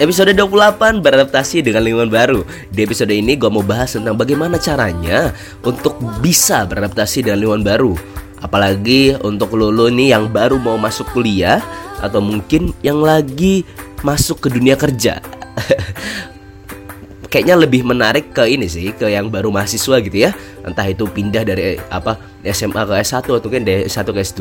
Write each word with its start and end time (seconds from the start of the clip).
Episode 0.00 0.32
28 0.32 1.04
beradaptasi 1.04 1.68
dengan 1.68 1.84
lingkungan 1.84 2.08
baru. 2.08 2.40
Di 2.72 2.88
episode 2.88 3.12
ini 3.12 3.36
gue 3.36 3.52
mau 3.52 3.60
bahas 3.60 3.92
tentang 3.92 4.16
bagaimana 4.16 4.56
caranya 4.56 5.36
Untuk 5.60 6.00
bisa 6.24 6.64
beradaptasi 6.64 7.28
dengan 7.28 7.44
lingkungan 7.44 7.64
baru. 7.66 7.92
Apalagi 8.40 9.20
untuk 9.20 9.52
lulu 9.52 9.92
nih 9.92 10.16
yang 10.16 10.32
baru 10.32 10.56
mau 10.56 10.80
masuk 10.80 11.12
kuliah 11.12 11.60
Atau 12.00 12.24
mungkin 12.24 12.72
yang 12.80 13.04
lagi 13.04 13.68
masuk 14.00 14.40
ke 14.40 14.48
dunia 14.48 14.80
kerja. 14.80 15.20
Kayaknya 17.32 17.56
lebih 17.60 17.84
menarik 17.84 18.32
ke 18.32 18.48
ini 18.48 18.68
sih 18.68 18.96
Ke 18.96 19.12
yang 19.12 19.28
baru 19.28 19.52
mahasiswa 19.52 20.00
gitu 20.00 20.16
ya. 20.16 20.32
Entah 20.64 20.88
itu 20.88 21.04
pindah 21.04 21.44
dari 21.44 21.76
apa 21.92 22.16
SMA 22.48 22.80
ke 22.88 22.96
S1 22.96 23.28
atau 23.28 23.44
mungkin 23.44 23.68
dari 23.68 23.84
S1 23.84 24.08
ke 24.08 24.24
S2 24.24 24.40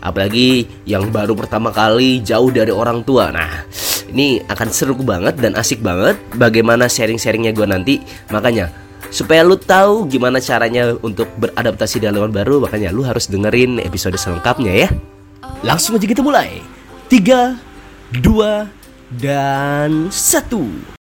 Apalagi 0.00 0.64
yang 0.88 1.12
baru 1.12 1.36
pertama 1.36 1.68
kali 1.68 2.24
jauh 2.24 2.48
dari 2.48 2.72
orang 2.72 3.04
tua. 3.04 3.28
Nah 3.28 3.68
ini 4.10 4.42
akan 4.46 4.68
seru 4.74 4.98
banget 4.98 5.38
dan 5.38 5.56
asik 5.56 5.80
banget 5.80 6.18
Bagaimana 6.36 6.90
sharing-sharingnya 6.90 7.54
gue 7.54 7.66
nanti 7.66 7.94
Makanya 8.28 8.90
Supaya 9.10 9.42
lu 9.42 9.58
tahu 9.58 10.06
gimana 10.06 10.38
caranya 10.38 10.94
untuk 11.02 11.26
beradaptasi 11.34 11.98
dengan 11.98 12.22
lingkungan 12.22 12.36
baru, 12.46 12.56
makanya 12.62 12.94
lu 12.94 13.02
harus 13.02 13.26
dengerin 13.26 13.82
episode 13.82 14.14
selengkapnya 14.14 14.86
ya. 14.86 14.88
Langsung 15.66 15.98
aja 15.98 16.06
kita 16.06 16.22
mulai. 16.22 16.62
3 17.10 17.58
2 18.22 18.70
dan 19.18 20.06
1. 20.14 20.99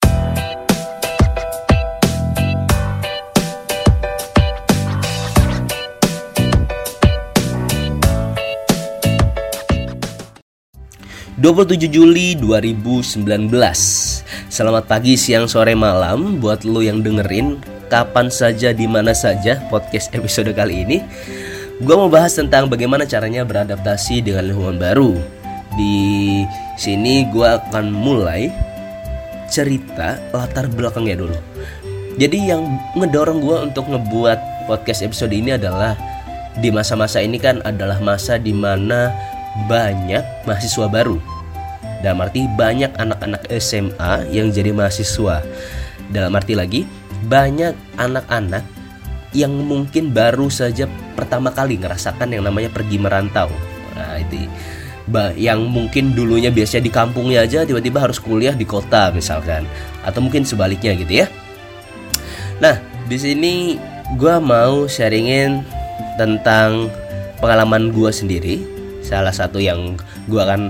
27 11.38 11.86
Juli 11.94 12.34
2019 12.34 13.22
Selamat 14.50 14.90
pagi, 14.90 15.14
siang, 15.14 15.46
sore, 15.46 15.70
malam. 15.78 16.42
Buat 16.42 16.66
lo 16.66 16.82
yang 16.82 16.98
dengerin 16.98 17.62
Kapan 17.86 18.26
saja, 18.26 18.74
di 18.74 18.90
mana 18.90 19.14
saja 19.14 19.62
Podcast 19.70 20.10
episode 20.18 20.50
kali 20.50 20.82
ini 20.82 20.98
Gue 21.78 21.94
mau 21.94 22.10
bahas 22.10 22.34
tentang 22.34 22.66
bagaimana 22.66 23.06
caranya 23.06 23.46
beradaptasi 23.46 24.18
dengan 24.18 24.50
lingkungan 24.50 24.82
baru. 24.82 25.14
Di 25.78 26.42
sini 26.74 27.30
gue 27.30 27.46
akan 27.46 27.86
mulai 27.94 28.50
Cerita 29.46 30.18
latar 30.34 30.66
belakangnya 30.66 31.22
dulu. 31.22 31.38
Jadi 32.18 32.50
yang 32.50 32.66
ngedorong 32.98 33.38
gue 33.38 33.56
untuk 33.70 33.86
ngebuat 33.86 34.66
podcast 34.66 35.06
episode 35.06 35.30
ini 35.30 35.54
adalah 35.54 35.94
Di 36.58 36.74
masa-masa 36.74 37.22
ini 37.22 37.38
kan 37.38 37.62
adalah 37.62 38.02
masa 38.02 38.42
di 38.42 38.50
mana 38.50 39.14
banyak 39.68 40.24
mahasiswa 40.44 40.86
baru. 40.90 41.16
Dalam 41.98 42.22
arti 42.22 42.46
banyak 42.46 42.94
anak-anak 42.94 43.50
SMA 43.58 44.30
yang 44.30 44.54
jadi 44.54 44.70
mahasiswa. 44.70 45.42
Dalam 46.08 46.32
arti 46.36 46.54
lagi 46.54 46.80
banyak 47.26 47.74
anak-anak 47.98 48.62
yang 49.34 49.50
mungkin 49.52 50.14
baru 50.14 50.48
saja 50.48 50.86
pertama 51.18 51.52
kali 51.52 51.76
ngerasakan 51.76 52.32
yang 52.32 52.46
namanya 52.46 52.70
pergi 52.70 52.96
merantau. 52.96 53.50
Nah, 53.98 54.16
itu 54.22 54.46
yang 55.36 55.64
mungkin 55.66 56.12
dulunya 56.12 56.52
biasanya 56.52 56.84
di 56.84 56.92
kampungnya 56.92 57.42
aja 57.42 57.64
tiba-tiba 57.64 58.04
harus 58.04 58.20
kuliah 58.20 58.52
di 58.52 58.68
kota 58.68 59.08
misalkan 59.10 59.64
atau 60.04 60.20
mungkin 60.22 60.44
sebaliknya 60.46 60.94
gitu 60.96 61.24
ya. 61.24 61.26
Nah, 62.62 62.78
di 63.08 63.18
sini 63.18 63.80
gue 64.14 64.36
mau 64.38 64.86
sharingin 64.86 65.66
tentang 66.14 66.88
pengalaman 67.42 67.90
gue 67.90 68.10
sendiri 68.12 68.56
salah 69.08 69.32
satu 69.32 69.56
yang 69.56 69.96
gue 70.28 70.40
akan 70.40 70.68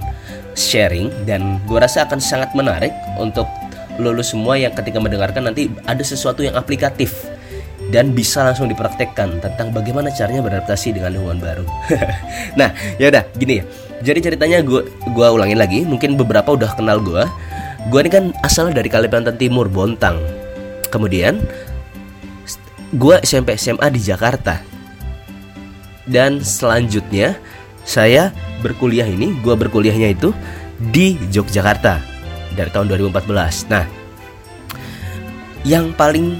sharing 0.54 1.10
dan 1.26 1.58
gue 1.66 1.78
rasa 1.78 2.06
akan 2.06 2.22
sangat 2.22 2.54
menarik 2.54 2.94
untuk 3.18 3.50
lulus 3.98 4.30
semua 4.30 4.54
yang 4.54 4.70
ketika 4.70 5.02
mendengarkan 5.02 5.50
nanti 5.50 5.66
ada 5.90 6.02
sesuatu 6.06 6.46
yang 6.46 6.54
aplikatif 6.54 7.26
dan 7.90 8.12
bisa 8.12 8.44
langsung 8.44 8.68
dipraktekkan 8.68 9.40
tentang 9.40 9.72
bagaimana 9.74 10.12
caranya 10.12 10.44
beradaptasi 10.44 10.92
dengan 10.92 11.16
lingkungan 11.16 11.40
baru. 11.40 11.64
nah, 12.60 12.70
ya 13.00 13.08
udah 13.08 13.24
gini 13.34 13.62
ya. 13.62 13.64
Jadi 13.98 14.18
ceritanya 14.30 14.58
gue 14.62 14.86
gua 15.10 15.34
ulangin 15.34 15.58
lagi, 15.58 15.82
mungkin 15.82 16.14
beberapa 16.14 16.54
udah 16.54 16.76
kenal 16.76 17.00
gue. 17.00 17.24
Gue 17.88 18.00
ini 18.04 18.10
kan 18.12 18.24
asal 18.44 18.70
dari 18.70 18.92
Kalimantan 18.92 19.40
Timur, 19.40 19.66
Bontang. 19.72 20.20
Kemudian 20.92 21.40
gue 22.92 23.16
SMP 23.24 23.56
SMA 23.56 23.88
di 23.88 24.00
Jakarta. 24.04 24.60
Dan 26.08 26.40
selanjutnya 26.40 27.36
saya 27.88 28.36
berkuliah 28.60 29.08
ini, 29.08 29.32
gue 29.40 29.54
berkuliahnya 29.56 30.12
itu 30.12 30.36
di 30.76 31.16
Yogyakarta 31.32 32.04
dari 32.52 32.68
tahun 32.68 32.92
2014. 32.92 33.72
Nah, 33.72 33.88
yang 35.64 35.96
paling 35.96 36.36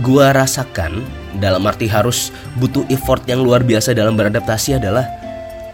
gue 0.00 0.26
rasakan 0.32 1.04
dalam 1.36 1.68
arti 1.68 1.84
harus 1.84 2.32
butuh 2.56 2.88
effort 2.88 3.20
yang 3.28 3.44
luar 3.44 3.60
biasa 3.60 3.92
dalam 3.92 4.16
beradaptasi 4.16 4.80
adalah 4.80 5.04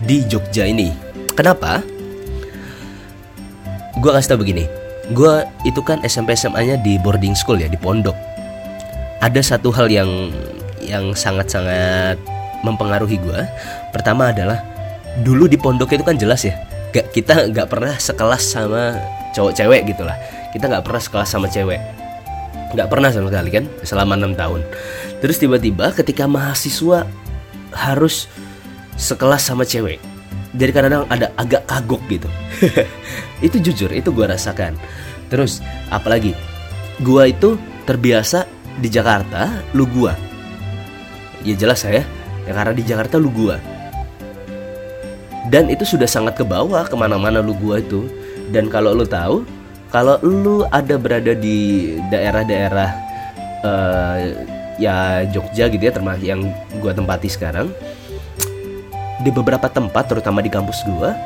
di 0.03 0.27
Jogja 0.27 0.67
ini. 0.67 0.91
Kenapa? 1.39 1.79
Gue 4.03 4.11
kasih 4.11 4.35
tau 4.35 4.43
begini, 4.43 4.67
gue 5.15 5.47
itu 5.63 5.79
kan 5.87 6.03
SMP 6.03 6.35
SMA-nya 6.35 6.75
di 6.83 6.99
boarding 6.99 7.39
school 7.39 7.63
ya 7.63 7.71
di 7.71 7.79
pondok. 7.79 8.19
Ada 9.23 9.55
satu 9.55 9.71
hal 9.71 9.87
yang 9.89 10.35
yang 10.83 11.15
sangat-sangat 11.15 12.19
mempengaruhi 12.67 13.17
gue. 13.23 13.41
Pertama 13.95 14.35
adalah 14.35 14.74
dulu 15.23 15.47
di 15.47 15.55
pondok 15.55 15.95
itu 15.95 16.03
kan 16.03 16.19
jelas 16.19 16.43
ya 16.43 16.59
gak, 16.91 17.15
kita 17.15 17.47
nggak 17.55 17.71
pernah 17.71 17.95
sekelas 17.95 18.43
sama 18.43 18.99
cowok 19.35 19.53
cewek 19.55 19.83
gitulah. 19.95 20.17
Kita 20.51 20.71
nggak 20.71 20.87
pernah 20.87 21.03
sekelas 21.03 21.29
sama 21.31 21.47
cewek. 21.51 21.79
Nggak 22.75 22.89
pernah 22.91 23.11
sama 23.11 23.31
sekali 23.31 23.51
kan 23.51 23.65
selama 23.87 24.15
enam 24.19 24.33
tahun. 24.35 24.63
Terus 25.23 25.37
tiba-tiba 25.39 25.91
ketika 25.95 26.27
mahasiswa 26.27 27.07
harus 27.75 28.31
sekelas 28.95 29.43
sama 29.43 29.67
cewek 29.67 29.99
jadi 30.55 30.71
kadang-kadang 30.71 31.07
ada 31.11 31.27
agak 31.35 31.67
kagok 31.67 32.03
gitu. 32.07 32.31
Itu 33.47 33.59
jujur 33.59 33.91
itu 33.91 34.15
gue 34.15 34.23
rasakan. 34.23 34.79
Terus 35.27 35.59
apalagi? 35.91 36.31
Gue 37.03 37.35
itu 37.35 37.59
terbiasa 37.85 38.47
di 38.79 38.87
Jakarta 38.87 39.51
lu 39.75 39.87
gue 39.87 40.11
ya 41.47 41.55
jelas 41.55 41.85
saya 41.85 42.03
ya 42.49 42.53
karena 42.55 42.73
di 42.75 42.83
Jakarta 42.83 43.21
lu 43.21 43.31
gue 43.31 43.55
dan 45.53 45.69
itu 45.69 45.85
sudah 45.85 46.09
sangat 46.09 46.41
ke 46.41 46.45
bawah 46.45 46.89
ke 46.89 46.97
mana-mana 46.97 47.45
lu 47.45 47.53
gua 47.61 47.81
itu. 47.81 48.09
Dan 48.49 48.69
kalau 48.73 48.97
lu 48.97 49.05
tahu 49.05 49.45
kalau 49.93 50.17
lu 50.25 50.65
ada 50.73 50.97
berada 50.97 51.33
di 51.37 51.93
daerah-daerah 52.09 52.91
uh, 53.65 54.19
ya 54.81 55.23
Jogja 55.31 55.69
gitu 55.71 55.83
ya 55.85 55.93
termasuk 55.93 56.25
yang 56.25 56.49
gua 56.81 56.97
tempati 56.97 57.29
sekarang 57.31 57.71
di 59.23 59.31
beberapa 59.31 59.71
tempat 59.71 60.11
terutama 60.11 60.43
di 60.45 60.51
kampus 60.51 60.85
gua 60.85 61.17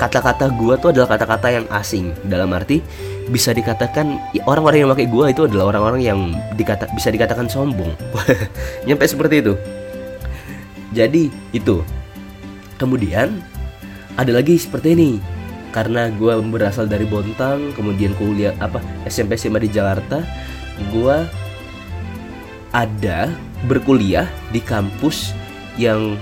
kata-kata 0.00 0.48
gua 0.56 0.80
tuh 0.80 0.96
adalah 0.96 1.16
kata-kata 1.16 1.48
yang 1.52 1.66
asing. 1.72 2.12
Dalam 2.24 2.52
arti 2.56 2.80
bisa 3.28 3.52
dikatakan 3.52 4.20
orang-orang 4.48 4.84
yang 4.84 4.90
pakai 4.92 5.08
gua 5.08 5.28
itu 5.32 5.44
adalah 5.48 5.76
orang-orang 5.76 6.00
yang 6.00 6.20
dikata 6.56 6.88
bisa 6.92 7.12
dikatakan 7.12 7.48
sombong. 7.48 7.92
Nyampe 8.88 9.04
seperti 9.04 9.44
itu. 9.44 9.54
Jadi 10.90 11.30
itu 11.52 11.84
kemudian 12.80 13.44
ada 14.16 14.32
lagi 14.32 14.56
seperti 14.56 14.96
ini. 14.96 15.12
Karena 15.70 16.10
gue 16.10 16.34
berasal 16.50 16.90
dari 16.90 17.06
Bontang 17.06 17.70
kemudian 17.78 18.10
kuliah 18.18 18.50
apa 18.58 18.82
SMP 19.06 19.38
SMA 19.38 19.62
di 19.62 19.70
Jakarta 19.70 20.18
gue 20.90 21.16
ada 22.74 23.30
berkuliah 23.70 24.26
di 24.50 24.58
kampus 24.58 25.30
yang 25.78 26.18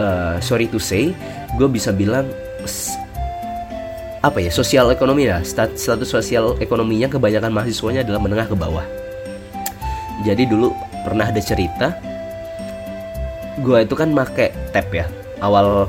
uh, 0.00 0.40
sorry 0.40 0.64
to 0.64 0.80
say 0.80 1.12
gue 1.60 1.68
bisa 1.68 1.92
bilang 1.92 2.24
apa 4.24 4.40
ya 4.40 4.48
sosial 4.48 4.88
ekonomi 4.88 5.28
ya. 5.28 5.44
Status 5.44 6.08
sosial 6.08 6.56
ekonominya 6.56 7.12
kebanyakan 7.12 7.52
mahasiswanya 7.52 8.00
adalah 8.00 8.24
menengah 8.24 8.48
ke 8.48 8.56
bawah. 8.56 8.86
Jadi 10.24 10.48
dulu 10.48 10.72
pernah 11.04 11.28
ada 11.28 11.42
cerita 11.44 11.92
gue 13.60 13.78
itu 13.84 13.94
kan 13.94 14.08
make 14.08 14.50
tab 14.72 14.88
ya 14.90 15.06
awal 15.42 15.88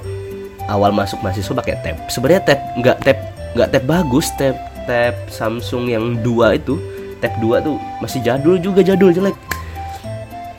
awal 0.65 0.92
masuk 0.94 1.21
mahasiswa 1.21 1.53
pakai 1.53 1.77
tab. 1.81 1.97
Sebenarnya 2.09 2.42
tab 2.45 2.59
nggak 2.80 2.97
tab 3.06 3.18
nggak 3.53 3.69
tab 3.74 3.83
bagus. 3.86 4.30
Tab 4.38 4.56
tab 4.86 5.13
Samsung 5.30 5.89
yang 5.89 6.21
dua 6.21 6.57
itu 6.57 6.77
tab 7.19 7.33
2 7.42 7.65
tuh 7.65 7.75
masih 8.03 8.21
jadul 8.21 8.59
juga 8.62 8.86
jadul 8.86 9.09
jelek. 9.09 9.36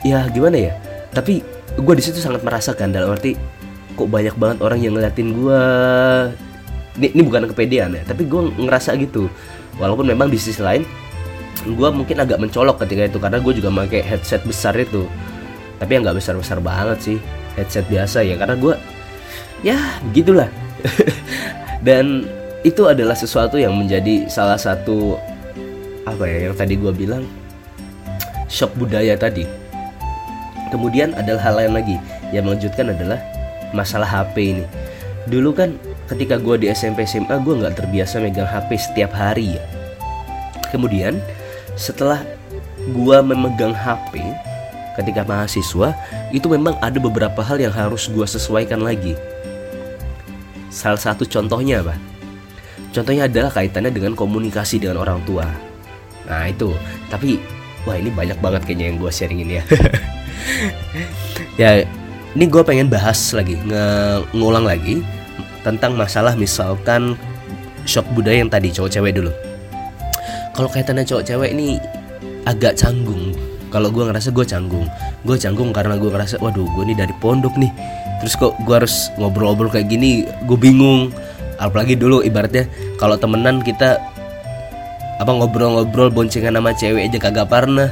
Ya 0.03 0.27
gimana 0.29 0.57
ya? 0.69 0.73
Tapi 1.15 1.41
gue 1.77 1.93
di 1.95 2.03
situ 2.03 2.19
sangat 2.19 2.43
merasakan 2.43 2.91
dalam 2.91 3.13
arti 3.13 3.37
kok 3.97 4.09
banyak 4.09 4.35
banget 4.37 4.57
orang 4.61 4.77
yang 4.81 4.93
ngeliatin 4.93 5.33
gue 5.33 5.61
ini, 6.97 7.07
ini 7.13 7.21
bukan 7.25 7.49
kepedean 7.49 7.93
ya 7.93 8.03
tapi 8.05 8.27
gue 8.27 8.41
ngerasa 8.57 8.97
gitu. 8.99 9.31
Walaupun 9.77 10.09
memang 10.09 10.27
di 10.27 10.37
sisi 10.41 10.59
lain 10.59 10.83
gue 11.67 11.89
mungkin 11.91 12.17
agak 12.21 12.37
mencolok 12.41 12.83
ketika 12.85 13.03
itu 13.09 13.17
karena 13.17 13.37
gue 13.41 13.53
juga 13.57 13.69
pakai 13.71 14.01
headset 14.03 14.41
besar 14.43 14.75
itu. 14.75 15.07
Tapi 15.77 15.89
yang 15.93 16.03
nggak 16.03 16.17
besar 16.17 16.33
besar 16.35 16.57
banget 16.57 16.99
sih 16.99 17.17
headset 17.57 17.89
biasa 17.89 18.23
ya 18.23 18.37
karena 18.37 18.55
gue 18.55 18.75
ya 19.65 19.77
gitulah 20.13 20.47
dan 21.87 22.29
itu 22.61 22.85
adalah 22.85 23.17
sesuatu 23.17 23.57
yang 23.57 23.73
menjadi 23.73 24.29
salah 24.29 24.57
satu 24.57 25.17
apa 26.07 26.23
ya 26.23 26.49
yang 26.49 26.55
tadi 26.55 26.79
gue 26.79 26.93
bilang 26.95 27.27
shock 28.47 28.71
budaya 28.79 29.13
tadi. 29.19 29.43
Kemudian 30.67 31.15
adalah 31.15 31.41
hal 31.47 31.55
lain 31.63 31.73
lagi 31.79 31.95
yang 32.35 32.47
melanjutkan 32.47 32.91
adalah 32.91 33.19
masalah 33.71 34.07
HP 34.07 34.57
ini. 34.57 34.65
Dulu 35.27 35.51
kan 35.55 35.75
ketika 36.11 36.39
gue 36.39 36.55
di 36.59 36.67
SMP 36.71 37.03
SMA 37.07 37.39
gue 37.43 37.55
nggak 37.55 37.83
terbiasa 37.83 38.19
megang 38.19 38.47
HP 38.47 38.75
setiap 38.79 39.11
hari 39.15 39.59
ya. 39.59 39.63
Kemudian 40.71 41.19
setelah 41.79 42.23
gue 42.83 43.17
memegang 43.23 43.71
HP 43.71 44.19
ketika 44.97 45.21
mahasiswa 45.21 45.93
itu 46.33 46.47
memang 46.49 46.73
ada 46.81 46.97
beberapa 46.97 47.39
hal 47.45 47.61
yang 47.61 47.71
harus 47.71 48.09
gue 48.09 48.25
sesuaikan 48.25 48.81
lagi. 48.81 49.13
Salah 50.73 50.99
satu 50.99 51.23
contohnya 51.23 51.85
apa? 51.85 51.95
Contohnya 52.91 53.29
adalah 53.29 53.53
kaitannya 53.53 53.93
dengan 53.93 54.17
komunikasi 54.17 54.81
dengan 54.81 55.05
orang 55.05 55.21
tua. 55.23 55.45
Nah 56.25 56.49
itu. 56.49 56.73
Tapi 57.07 57.37
wah 57.85 57.95
ini 57.95 58.09
banyak 58.09 58.41
banget 58.41 58.61
kayaknya 58.65 58.85
yang 58.91 58.97
gue 58.97 59.11
sharingin 59.13 59.49
ya. 59.61 59.63
Ya 61.57 61.81
ini 62.37 62.45
gue 62.45 62.61
pengen 62.61 62.85
bahas 62.85 63.33
lagi 63.33 63.57
nge 63.57 63.85
ngulang 64.37 64.61
lagi 64.61 65.01
tentang 65.65 65.97
masalah 65.97 66.37
misalkan 66.37 67.17
shock 67.89 68.05
budaya 68.13 68.45
yang 68.45 68.51
tadi 68.53 68.69
cowok 68.69 68.93
cewek 68.93 69.17
dulu. 69.17 69.33
Kalau 70.53 70.69
kaitannya 70.69 71.01
cowok 71.01 71.25
cewek 71.25 71.57
ini 71.57 71.81
agak 72.45 72.77
canggung 72.77 73.26
kalau 73.69 73.91
gue 73.91 74.03
ngerasa 74.07 74.31
gue 74.31 74.45
canggung. 74.47 74.87
Gue 75.23 75.35
canggung 75.35 75.75
karena 75.75 75.99
gue 75.99 76.09
ngerasa 76.09 76.39
waduh 76.39 76.65
gue 76.65 76.83
ini 76.87 76.95
dari 76.95 77.13
pondok 77.19 77.55
nih. 77.59 77.71
Terus 78.23 78.33
kok 78.39 78.53
gue 78.63 78.75
harus 78.75 79.11
ngobrol-ngobrol 79.19 79.69
kayak 79.71 79.87
gini 79.91 80.25
gue 80.47 80.57
bingung. 80.57 81.11
Apalagi 81.57 81.97
dulu 81.97 82.21
ibaratnya 82.21 82.69
kalau 83.01 83.17
temenan 83.17 83.61
kita 83.61 83.97
apa 85.17 85.31
ngobrol-ngobrol 85.33 86.13
boncengan 86.13 86.53
sama 86.53 86.71
cewek 86.77 87.09
aja 87.11 87.17
kagak 87.19 87.47
pernah. 87.49 87.89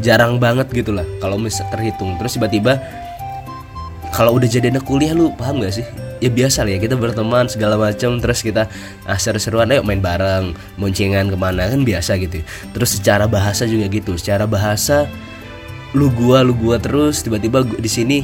Jarang 0.00 0.40
banget 0.40 0.72
gitu 0.72 0.96
lah 0.96 1.04
kalau 1.20 1.36
misal 1.36 1.68
terhitung. 1.68 2.16
Terus 2.16 2.40
tiba-tiba 2.40 2.80
kalau 4.10 4.36
udah 4.36 4.48
jadi 4.48 4.72
anak 4.74 4.84
kuliah 4.84 5.14
lu 5.14 5.30
paham 5.38 5.62
gak 5.62 5.76
sih 5.80 5.86
ya 6.20 6.28
biasa 6.28 6.68
lah 6.68 6.76
ya 6.76 6.80
kita 6.80 6.94
berteman 7.00 7.48
segala 7.48 7.80
macam 7.80 8.20
terus 8.20 8.44
kita 8.44 8.68
ah, 9.08 9.18
seru-seruan 9.18 9.72
ayo 9.72 9.80
main 9.80 10.04
bareng 10.04 10.52
boncengan 10.76 11.32
ke 11.32 11.36
mana 11.36 11.68
kan 11.68 11.80
biasa 11.82 12.20
gitu 12.20 12.44
terus 12.76 13.00
secara 13.00 13.24
bahasa 13.24 13.64
juga 13.64 13.88
gitu 13.88 14.14
secara 14.20 14.44
bahasa 14.44 15.08
lu 15.96 16.12
gua 16.12 16.44
lu 16.44 16.54
gua 16.54 16.78
terus 16.78 17.24
tiba-tiba 17.24 17.64
di 17.64 17.90
sini 17.90 18.18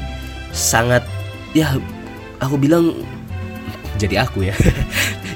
sangat 0.53 1.03
ya 1.57 1.75
aku 2.39 2.61
bilang 2.61 2.93
jadi 3.97 4.29
aku 4.29 4.45
ya. 4.49 4.57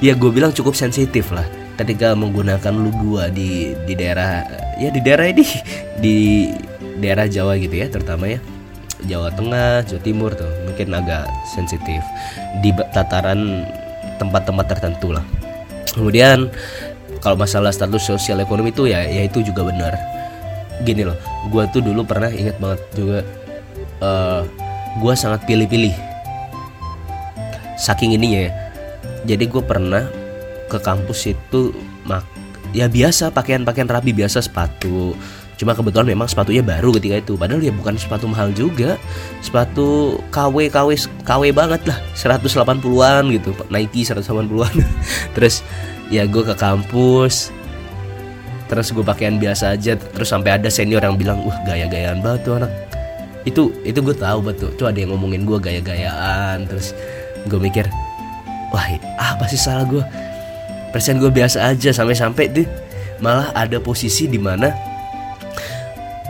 Ya 0.00 0.16
gue 0.16 0.32
bilang 0.32 0.48
cukup 0.48 0.72
sensitif 0.72 1.28
lah 1.28 1.44
ketika 1.76 2.16
menggunakan 2.16 2.72
lu 2.72 2.88
gua 3.04 3.28
di 3.28 3.76
di 3.84 3.92
daerah 3.92 4.48
ya 4.80 4.88
di 4.88 5.00
daerah 5.04 5.28
ini 5.28 5.44
di 6.04 6.16
daerah 6.96 7.28
Jawa 7.28 7.60
gitu 7.60 7.76
ya 7.76 7.84
terutama 7.92 8.24
ya 8.24 8.40
Jawa 9.06 9.32
Tengah, 9.32 9.84
Jawa 9.86 10.02
Timur 10.02 10.30
tuh 10.34 10.48
mungkin 10.68 10.92
agak 10.92 11.28
sensitif 11.48 12.02
di 12.60 12.74
tataran 12.92 13.64
tempat-tempat 14.20 14.66
tertentu 14.76 15.16
lah. 15.16 15.24
Kemudian 15.90 16.52
kalau 17.20 17.36
masalah 17.36 17.72
status 17.72 18.04
sosial 18.04 18.40
ekonomi 18.40 18.72
itu 18.72 18.88
ya 18.88 19.04
ya 19.04 19.24
itu 19.24 19.40
juga 19.44 19.68
benar. 19.68 19.96
Gini 20.84 21.04
loh, 21.04 21.16
gue 21.52 21.64
tuh 21.72 21.84
dulu 21.84 22.04
pernah 22.08 22.32
ingat 22.32 22.56
banget 22.56 22.80
juga 22.96 23.18
uh, 24.00 24.08
eh, 24.08 24.42
gue 25.00 25.14
sangat 25.16 25.44
pilih-pilih. 25.44 25.92
Saking 27.76 28.16
ininya 28.16 28.40
ya. 28.48 28.52
Jadi 29.28 29.44
gue 29.48 29.62
pernah 29.64 30.08
ke 30.72 30.78
kampus 30.80 31.28
itu 31.28 31.76
mak 32.08 32.24
ya 32.70 32.86
biasa 32.86 33.34
pakaian-pakaian 33.34 33.90
rapi 33.90 34.14
biasa 34.14 34.40
sepatu 34.40 35.18
Cuma 35.60 35.76
kebetulan 35.76 36.16
memang 36.16 36.24
sepatunya 36.24 36.64
baru 36.64 36.88
ketika 36.96 37.20
itu. 37.20 37.32
Padahal 37.36 37.60
ya 37.60 37.68
bukan 37.68 37.92
sepatu 38.00 38.24
mahal 38.24 38.48
juga. 38.56 38.96
Sepatu 39.44 40.16
KW 40.32 40.72
KW 40.72 40.96
KW 41.20 41.42
banget 41.52 41.84
lah, 41.84 42.00
180-an 42.16 43.28
gitu. 43.28 43.52
Nike 43.68 44.08
180-an. 44.08 44.74
Terus 45.36 45.60
ya 46.08 46.24
gue 46.24 46.40
ke 46.40 46.56
kampus. 46.56 47.52
Terus 48.72 48.88
gue 48.88 49.04
pakaian 49.04 49.36
biasa 49.36 49.76
aja. 49.76 50.00
Terus 50.00 50.32
sampai 50.32 50.56
ada 50.56 50.72
senior 50.72 51.04
yang 51.04 51.20
bilang, 51.20 51.44
"Wah, 51.44 51.60
gaya-gayaan 51.68 52.24
banget 52.24 52.40
tuh 52.48 52.56
anak." 52.56 52.72
Itu 53.44 53.68
itu 53.84 54.00
gue 54.00 54.16
tahu 54.16 54.40
betul. 54.40 54.72
Tuh 54.80 54.88
ada 54.88 54.96
yang 54.96 55.12
ngomongin 55.12 55.44
gue 55.44 55.60
gaya-gayaan. 55.60 56.64
Terus 56.72 56.96
gue 57.44 57.60
mikir, 57.60 57.84
"Wah, 58.72 58.96
apa 59.20 59.44
sih 59.44 59.60
salah 59.60 59.84
gue?" 59.84 60.00
Persen 60.88 61.20
gue 61.20 61.28
biasa 61.28 61.68
aja 61.68 61.92
sampai-sampai 61.92 62.48
tuh 62.48 62.64
malah 63.20 63.52
ada 63.52 63.76
posisi 63.76 64.24
di 64.24 64.40
mana 64.40 64.89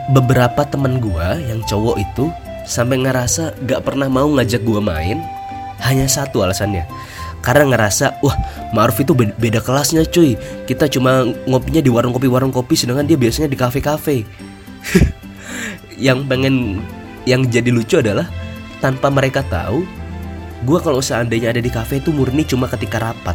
beberapa 0.09 0.65
temen 0.65 0.97
gue 0.97 1.27
yang 1.45 1.61
cowok 1.69 2.01
itu 2.01 2.33
sampai 2.65 2.97
ngerasa 3.05 3.53
gak 3.69 3.85
pernah 3.85 4.09
mau 4.09 4.25
ngajak 4.25 4.65
gue 4.65 4.81
main. 4.81 5.21
Hanya 5.81 6.05
satu 6.05 6.45
alasannya. 6.45 6.85
Karena 7.41 7.73
ngerasa 7.73 8.21
wah 8.21 8.37
Maruf 8.69 9.01
itu 9.01 9.17
beda, 9.17 9.59
kelasnya 9.65 10.05
cuy. 10.05 10.37
Kita 10.69 10.85
cuma 10.89 11.25
ngopinya 11.49 11.81
di 11.81 11.89
warung 11.89 12.13
kopi 12.13 12.29
warung 12.29 12.53
kopi 12.53 12.77
sedangkan 12.77 13.09
dia 13.09 13.17
biasanya 13.17 13.49
di 13.49 13.57
kafe 13.57 13.81
kafe 13.81 14.17
yang 16.05 16.25
pengen 16.29 16.85
yang 17.25 17.45
jadi 17.49 17.69
lucu 17.73 17.97
adalah 18.01 18.29
tanpa 18.81 19.09
mereka 19.09 19.45
tahu 19.45 19.85
gue 20.61 20.79
kalau 20.81 21.01
seandainya 21.01 21.49
ada 21.49 21.61
di 21.61 21.69
kafe 21.73 21.97
itu 21.97 22.13
murni 22.13 22.45
cuma 22.45 22.69
ketika 22.69 23.01
rapat. 23.01 23.33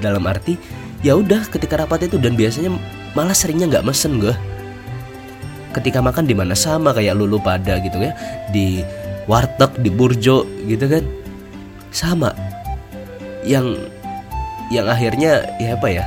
Dalam 0.00 0.24
arti 0.24 0.56
ya 1.04 1.20
udah 1.20 1.44
ketika 1.52 1.84
rapat 1.84 2.08
itu 2.08 2.16
dan 2.16 2.32
biasanya 2.32 2.72
malah 3.12 3.36
seringnya 3.36 3.68
nggak 3.68 3.84
mesen 3.84 4.18
gue 4.24 4.32
ketika 5.74 5.98
makan 5.98 6.24
di 6.24 6.34
mana 6.36 6.54
sama 6.54 6.94
kayak 6.94 7.18
lulu 7.18 7.42
pada 7.42 7.82
gitu 7.82 7.98
ya 7.98 8.14
di 8.54 8.86
warteg 9.26 9.74
di 9.82 9.90
burjo 9.90 10.46
gitu 10.70 10.86
kan. 10.86 11.04
Sama. 11.90 12.30
Yang 13.44 13.90
yang 14.72 14.88
akhirnya 14.88 15.44
ya 15.60 15.76
apa 15.76 15.88
ya 15.92 16.04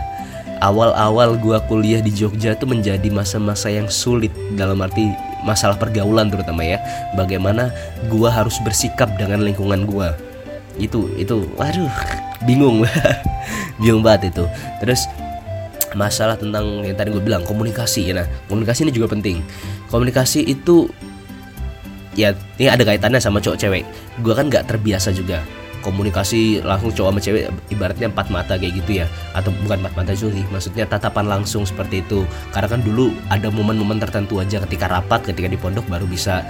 awal-awal 0.59 1.38
gua 1.38 1.62
kuliah 1.69 2.01
di 2.01 2.09
Jogja 2.09 2.57
itu 2.57 2.65
menjadi 2.65 3.07
masa-masa 3.13 3.69
yang 3.69 3.91
sulit. 3.91 4.33
Dalam 4.57 4.81
arti 4.81 5.12
masalah 5.45 5.77
pergaulan 5.77 6.31
terutama 6.33 6.65
ya. 6.65 6.81
Bagaimana 7.13 7.69
gua 8.09 8.33
harus 8.33 8.57
bersikap 8.63 9.12
dengan 9.19 9.45
lingkungan 9.45 9.86
gua. 9.86 10.17
Itu 10.79 11.12
itu 11.19 11.45
waduh 11.59 11.91
bingung. 12.45 12.86
Bingung 13.77 14.01
banget 14.01 14.33
itu. 14.33 14.43
Terus 14.81 15.05
masalah 15.96 16.36
tentang 16.36 16.84
yang 16.84 16.98
tadi 16.98 17.13
gue 17.13 17.24
bilang 17.24 17.46
komunikasi. 17.46 18.12
Nah 18.12 18.27
komunikasi 18.51 18.88
ini 18.88 18.91
juga 18.91 19.13
penting. 19.13 19.39
Komunikasi 19.88 20.44
itu 20.44 20.89
ya 22.17 22.34
ini 22.58 22.67
ada 22.67 22.84
kaitannya 22.84 23.22
sama 23.22 23.39
cowok 23.39 23.58
cewek. 23.62 23.84
Gue 24.20 24.34
kan 24.34 24.51
nggak 24.51 24.67
terbiasa 24.67 25.13
juga 25.13 25.39
komunikasi 25.86 26.65
langsung 26.65 26.91
cowok 26.91 27.10
sama 27.15 27.22
cewek 27.24 27.44
ibaratnya 27.72 28.12
empat 28.12 28.27
mata 28.27 28.60
kayak 28.60 28.84
gitu 28.84 29.03
ya. 29.03 29.06
Atau 29.32 29.56
bukan 29.63 29.79
empat 29.79 29.94
mata 29.96 30.12
sih 30.12 30.27
maksudnya 30.51 30.84
tatapan 30.89 31.29
langsung 31.29 31.63
seperti 31.63 32.03
itu. 32.03 32.27
Karena 32.51 32.67
kan 32.67 32.82
dulu 32.84 33.13
ada 33.32 33.48
momen-momen 33.48 34.01
tertentu 34.01 34.44
aja 34.44 34.60
ketika 34.67 34.91
rapat 34.91 35.24
ketika 35.32 35.48
di 35.48 35.56
pondok 35.56 35.88
baru 35.88 36.03
bisa 36.03 36.44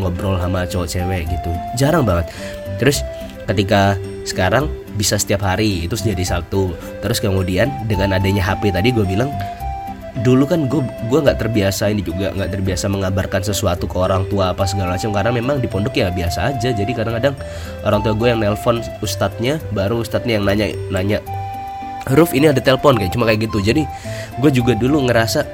ngobrol 0.00 0.40
sama 0.42 0.66
cowok 0.66 0.88
cewek 0.90 1.30
gitu. 1.30 1.50
Jarang 1.78 2.02
banget. 2.02 2.32
Terus 2.82 3.04
ketika 3.46 3.94
sekarang 4.24 4.66
bisa 4.96 5.18
setiap 5.18 5.46
hari 5.46 5.86
itu 5.86 5.94
jadi 5.94 6.22
satu. 6.22 6.74
Terus 7.02 7.18
kemudian 7.22 7.70
dengan 7.86 8.16
adanya 8.16 8.42
HP 8.42 8.74
tadi 8.74 8.90
gue 8.90 9.06
bilang 9.06 9.30
dulu 10.26 10.42
kan 10.42 10.66
gue 10.66 10.82
gue 11.06 11.20
nggak 11.22 11.38
terbiasa 11.38 11.86
ini 11.94 12.02
juga 12.02 12.34
nggak 12.34 12.50
terbiasa 12.50 12.90
mengabarkan 12.90 13.46
sesuatu 13.46 13.86
ke 13.86 13.94
orang 13.94 14.26
tua 14.26 14.50
apa 14.50 14.66
segala 14.66 14.98
macam 14.98 15.14
karena 15.14 15.30
memang 15.30 15.56
di 15.62 15.68
pondok 15.70 15.94
ya 15.94 16.10
biasa 16.10 16.56
aja. 16.56 16.70
Jadi 16.74 16.90
kadang-kadang 16.92 17.34
orang 17.86 18.00
tua 18.02 18.12
gue 18.18 18.28
yang 18.28 18.40
nelpon 18.42 18.82
ustadznya 19.00 19.62
baru 19.70 20.02
ustadznya 20.02 20.40
yang 20.40 20.44
nanya 20.44 20.66
nanya 20.90 21.18
huruf 22.10 22.34
ini 22.34 22.50
ada 22.50 22.58
telepon 22.58 22.98
kayak 22.98 23.14
cuma 23.14 23.24
kayak 23.30 23.46
gitu. 23.46 23.62
Jadi 23.62 23.82
gue 24.42 24.50
juga 24.50 24.74
dulu 24.74 25.06
ngerasa 25.06 25.46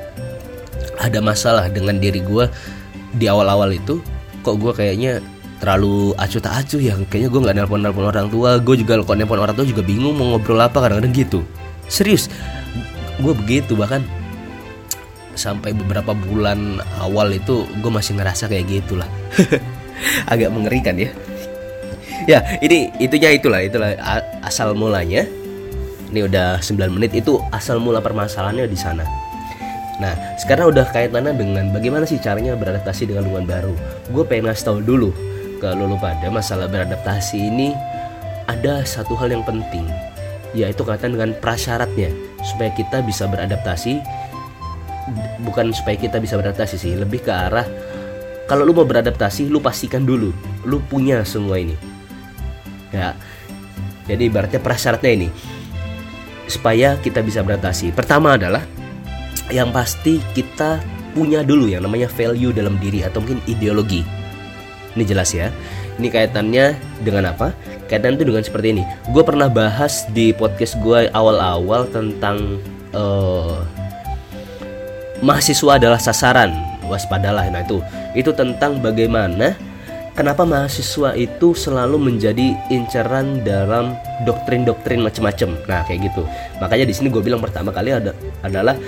ada 0.97 1.21
masalah 1.21 1.69
dengan 1.69 2.01
diri 2.01 2.25
gue 2.25 2.49
di 3.17 3.29
awal-awal 3.29 3.77
itu. 3.77 4.01
Kok 4.41 4.57
gue 4.63 4.73
kayaknya 4.73 5.21
terlalu 5.61 6.13
acuh 6.21 6.41
tak 6.41 6.55
acuh 6.65 6.81
ya. 6.81 6.95
Kayaknya 7.09 7.29
gue 7.33 7.41
nggak 7.41 7.57
nelpon 7.57 7.81
nelpon 7.81 8.07
orang 8.09 8.29
tua. 8.29 8.61
Gue 8.61 8.77
juga 8.81 9.01
kalau 9.01 9.17
nelpon 9.17 9.41
orang 9.41 9.57
tua 9.57 9.67
juga 9.67 9.83
bingung 9.83 10.17
mau 10.17 10.37
ngobrol 10.37 10.61
apa 10.61 10.79
kadang-kadang 10.79 11.15
gitu. 11.17 11.41
Serius 11.87 12.29
gue 13.17 13.33
begitu 13.33 13.73
bahkan 13.73 14.05
sampai 15.37 15.73
beberapa 15.73 16.13
bulan 16.13 16.81
awal 17.01 17.33
itu 17.33 17.65
gue 17.81 17.93
masih 17.93 18.17
ngerasa 18.17 18.49
kayak 18.49 18.69
gitulah. 18.69 19.09
Agak 20.33 20.53
mengerikan 20.53 20.97
ya. 20.97 21.11
Ya 22.27 22.43
ini 22.61 22.93
itunya 23.01 23.33
itulah 23.33 23.61
itulah 23.65 23.97
asal 24.45 24.77
mulanya. 24.77 25.25
Ini 26.07 26.23
udah 26.31 26.63
9 26.63 26.97
menit 26.97 27.13
itu 27.19 27.37
asal 27.51 27.83
mula 27.83 27.99
permasalahannya 27.99 28.71
di 28.71 28.79
sana. 28.79 29.03
Nah, 29.97 30.13
sekarang 30.37 30.71
udah 30.71 30.87
kaitannya 30.93 31.33
dengan 31.33 31.73
bagaimana 31.73 32.05
sih 32.05 32.21
caranya 32.21 32.53
beradaptasi 32.53 33.09
dengan 33.09 33.27
lingkungan 33.27 33.49
baru. 33.49 33.75
Gue 34.13 34.23
pengen 34.29 34.53
ngasih 34.53 34.65
tau 34.65 34.79
dulu 34.79 35.11
ke 35.59 35.69
lulu 35.73 35.97
pada 35.99 36.29
masalah 36.29 36.69
beradaptasi 36.69 37.39
ini 37.39 37.73
ada 38.47 38.87
satu 38.87 39.19
hal 39.19 39.33
yang 39.33 39.43
penting, 39.43 39.89
yaitu 40.55 40.87
kaitan 40.87 41.17
dengan 41.17 41.35
prasyaratnya 41.43 42.13
supaya 42.45 42.71
kita 42.77 43.03
bisa 43.03 43.27
beradaptasi. 43.27 43.99
Bukan 45.47 45.71
supaya 45.71 45.95
kita 45.95 46.19
bisa 46.19 46.35
beradaptasi 46.35 46.77
sih, 46.79 46.95
lebih 46.99 47.23
ke 47.23 47.31
arah 47.31 47.67
kalau 48.47 48.63
lu 48.63 48.71
mau 48.71 48.87
beradaptasi, 48.87 49.51
lu 49.51 49.59
pastikan 49.59 50.07
dulu 50.07 50.31
lu 50.63 50.79
punya 50.87 51.27
semua 51.27 51.59
ini. 51.59 51.75
Ya, 52.95 53.19
jadi 54.07 54.31
ibaratnya 54.31 54.63
prasyaratnya 54.63 55.13
ini 55.13 55.29
supaya 56.47 56.95
kita 57.03 57.27
bisa 57.27 57.43
beradaptasi. 57.43 57.91
Pertama 57.91 58.39
adalah 58.39 58.63
yang 59.51 59.75
pasti 59.75 60.23
kita 60.35 60.79
punya 61.11 61.43
dulu 61.43 61.67
yang 61.67 61.83
namanya 61.83 62.07
value 62.07 62.55
dalam 62.55 62.79
diri 62.79 63.03
atau 63.03 63.19
mungkin 63.19 63.43
ideologi. 63.51 64.07
Ini 64.97 65.05
jelas 65.05 65.31
ya. 65.37 65.53
Ini 66.01 66.09
kaitannya 66.09 66.73
dengan 67.05 67.37
apa? 67.37 67.53
Kaitan 67.87 68.17
itu 68.17 68.25
dengan 68.25 68.43
seperti 68.43 68.73
ini. 68.73 68.83
Gue 69.13 69.23
pernah 69.23 69.47
bahas 69.47 70.09
di 70.11 70.33
podcast 70.33 70.81
gue 70.81 71.13
awal-awal 71.13 71.85
tentang 71.93 72.59
uh, 72.97 73.61
mahasiswa 75.21 75.77
adalah 75.77 76.01
sasaran. 76.01 76.57
Waspadalah. 76.89 77.47
Nah 77.53 77.61
itu, 77.67 77.83
itu 78.17 78.31
tentang 78.33 78.79
bagaimana 78.81 79.59
kenapa 80.17 80.49
mahasiswa 80.49 81.13
itu 81.13 81.53
selalu 81.53 82.01
menjadi 82.01 82.57
inceran 82.73 83.45
dalam 83.45 83.93
doktrin-doktrin 84.25 85.05
macam-macam. 85.05 85.61
Nah 85.69 85.83
kayak 85.85 86.09
gitu. 86.09 86.23
Makanya 86.59 86.89
di 86.89 86.95
sini 86.97 87.13
gue 87.13 87.21
bilang 87.21 87.45
pertama 87.45 87.69
kali 87.75 87.93
ada 87.93 88.17
adalah 88.41 88.79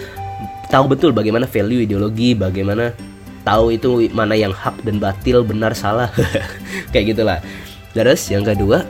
tahu 0.73 0.97
betul 0.97 1.11
bagaimana 1.13 1.45
value 1.45 1.85
ideologi, 1.85 2.33
bagaimana 2.33 2.95
tahu 3.49 3.73
itu 3.73 4.13
mana 4.13 4.37
yang 4.37 4.53
hak 4.53 4.85
dan 4.85 5.01
batil, 5.01 5.41
benar 5.41 5.73
salah, 5.73 6.13
kayak 6.93 7.17
gitulah. 7.17 7.41
Terus 7.97 8.21
yang 8.29 8.45
kedua, 8.45 8.85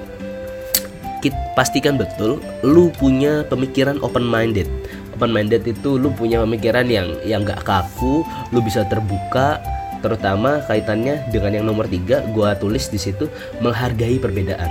kita 1.22 1.38
pastikan 1.54 1.94
betul 1.94 2.42
lu 2.66 2.90
punya 2.98 3.46
pemikiran 3.46 4.02
open 4.02 4.26
minded. 4.26 4.66
Open 5.14 5.30
minded 5.30 5.62
itu 5.62 5.94
lu 5.94 6.10
punya 6.10 6.42
pemikiran 6.42 6.90
yang 6.90 7.14
yang 7.22 7.46
gak 7.46 7.62
kaku, 7.62 8.26
lu 8.50 8.58
bisa 8.58 8.82
terbuka, 8.90 9.62
terutama 10.02 10.58
kaitannya 10.66 11.22
dengan 11.30 11.62
yang 11.62 11.66
nomor 11.70 11.86
tiga, 11.86 12.26
gua 12.34 12.58
tulis 12.58 12.90
di 12.90 12.98
situ 12.98 13.30
menghargai 13.62 14.18
perbedaan. 14.18 14.70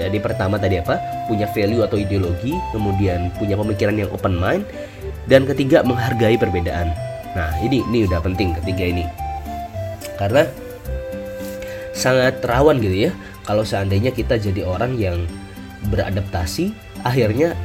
Jadi 0.00 0.18
pertama 0.24 0.56
tadi 0.56 0.80
apa? 0.80 0.96
Punya 1.28 1.44
value 1.52 1.84
atau 1.84 2.00
ideologi, 2.00 2.56
kemudian 2.72 3.28
punya 3.36 3.54
pemikiran 3.60 3.96
yang 3.96 4.10
open 4.10 4.40
mind, 4.40 4.64
dan 5.28 5.44
ketiga 5.44 5.84
menghargai 5.84 6.40
perbedaan. 6.40 7.11
Nah, 7.32 7.48
ini 7.64 7.80
ini 7.88 8.04
udah 8.04 8.20
penting 8.20 8.52
ketiga 8.60 8.84
ini. 8.92 9.04
Karena 10.20 10.44
sangat 11.96 12.40
rawan 12.44 12.80
gitu 12.80 13.08
ya 13.08 13.12
kalau 13.44 13.62
seandainya 13.62 14.10
kita 14.10 14.40
jadi 14.40 14.64
orang 14.64 14.96
yang 14.96 15.24
beradaptasi 15.92 16.72
akhirnya 17.02 17.56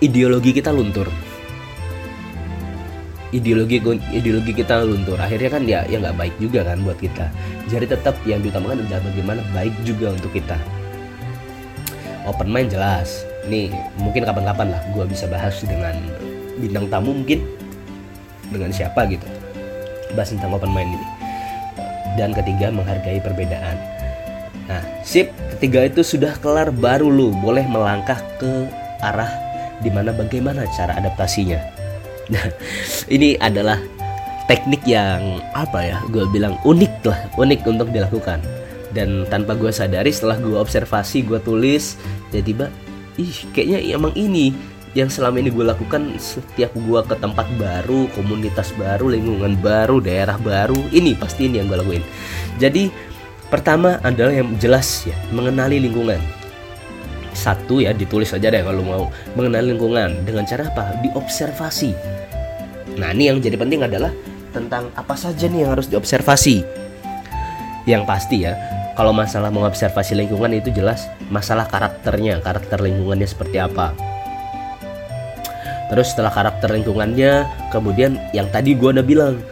ideologi 0.00 0.56
kita 0.56 0.72
luntur. 0.72 1.06
Ideologi 3.30 3.78
ideologi 4.10 4.50
kita 4.50 4.82
luntur 4.82 5.14
akhirnya 5.14 5.50
kan 5.54 5.62
ya 5.62 5.86
ya 5.86 6.02
nggak 6.02 6.18
baik 6.18 6.34
juga 6.42 6.66
kan 6.66 6.82
buat 6.82 6.98
kita. 6.98 7.30
Jadi 7.70 7.86
tetap 7.86 8.18
yang 8.26 8.42
diutamakan 8.42 8.82
adalah 8.82 9.02
bagaimana 9.06 9.40
baik 9.54 9.74
juga 9.86 10.10
untuk 10.10 10.34
kita. 10.34 10.58
Open 12.26 12.50
mind 12.50 12.74
jelas. 12.74 13.22
Nih 13.46 13.70
mungkin 14.00 14.26
kapan-kapan 14.26 14.74
lah 14.74 14.82
gue 14.90 15.04
bisa 15.06 15.30
bahas 15.30 15.54
dengan 15.62 15.94
bintang 16.58 16.90
tamu 16.90 17.14
mungkin 17.14 17.59
dengan 18.50 18.70
siapa 18.74 19.06
gitu. 19.08 19.24
Bahas 20.12 20.34
tentang 20.34 20.54
open 20.54 20.70
mind 20.74 20.92
ini. 20.94 21.06
Dan 22.18 22.34
ketiga 22.34 22.74
menghargai 22.74 23.22
perbedaan. 23.22 23.78
Nah 24.66 24.82
sip 25.06 25.30
ketiga 25.56 25.86
itu 25.86 26.02
sudah 26.02 26.34
kelar 26.42 26.70
baru 26.74 27.10
lu 27.10 27.34
boleh 27.38 27.66
melangkah 27.66 28.18
ke 28.38 28.66
arah 29.02 29.30
di 29.80 29.88
mana 29.88 30.10
bagaimana 30.10 30.66
cara 30.74 30.98
adaptasinya. 30.98 31.58
Nah 32.30 32.46
ini 33.14 33.38
adalah 33.38 33.78
teknik 34.50 34.82
yang 34.82 35.38
apa 35.54 35.86
ya 35.86 35.98
gue 36.10 36.26
bilang 36.34 36.58
unik 36.66 36.94
lah 37.06 37.18
unik 37.38 37.60
untuk 37.66 37.88
dilakukan. 37.94 38.42
Dan 38.90 39.22
tanpa 39.30 39.54
gue 39.54 39.70
sadari 39.70 40.10
setelah 40.10 40.34
gue 40.42 40.58
observasi 40.58 41.22
gue 41.22 41.38
tulis 41.38 41.94
jadi 42.34 42.42
tiba 42.42 42.66
ih 43.18 43.38
kayaknya 43.54 43.78
emang 43.94 44.14
ini 44.18 44.50
yang 44.98 45.06
selama 45.06 45.38
ini 45.38 45.54
gue 45.54 45.62
lakukan 45.62 46.18
setiap 46.18 46.74
gue 46.74 47.00
ke 47.06 47.14
tempat 47.14 47.46
baru, 47.54 48.10
komunitas 48.10 48.74
baru, 48.74 49.14
lingkungan 49.14 49.54
baru, 49.62 50.02
daerah 50.02 50.34
baru, 50.34 50.78
ini 50.90 51.14
pasti 51.14 51.46
ini 51.46 51.62
yang 51.62 51.70
gue 51.70 51.78
lakuin. 51.78 52.04
Jadi 52.58 52.90
pertama 53.46 54.02
adalah 54.02 54.34
yang 54.34 54.50
jelas 54.58 55.06
ya 55.06 55.14
mengenali 55.30 55.78
lingkungan. 55.78 56.18
Satu 57.30 57.78
ya 57.78 57.94
ditulis 57.94 58.34
aja 58.34 58.50
deh 58.50 58.66
kalau 58.66 58.82
mau 58.82 59.04
mengenali 59.38 59.70
lingkungan 59.70 60.26
dengan 60.26 60.42
cara 60.42 60.66
apa? 60.66 60.98
Diobservasi. 61.06 61.94
Nah 62.98 63.14
ini 63.14 63.30
yang 63.30 63.38
jadi 63.38 63.54
penting 63.54 63.86
adalah 63.86 64.10
tentang 64.50 64.90
apa 64.98 65.14
saja 65.14 65.46
nih 65.46 65.62
yang 65.62 65.78
harus 65.78 65.86
diobservasi. 65.86 66.66
Yang 67.86 68.02
pasti 68.10 68.42
ya 68.42 68.58
kalau 68.98 69.14
masalah 69.14 69.54
mengobservasi 69.54 70.18
lingkungan 70.18 70.50
itu 70.58 70.74
jelas 70.74 71.06
masalah 71.30 71.70
karakternya, 71.70 72.42
karakter 72.42 72.82
lingkungannya 72.82 73.30
seperti 73.30 73.62
apa 73.62 74.09
terus 75.90 76.14
setelah 76.14 76.30
karakter 76.30 76.70
lingkungannya 76.70 77.44
kemudian 77.74 78.16
yang 78.30 78.46
tadi 78.48 78.78
gue 78.78 78.90
udah 78.94 79.04
bilang 79.04 79.42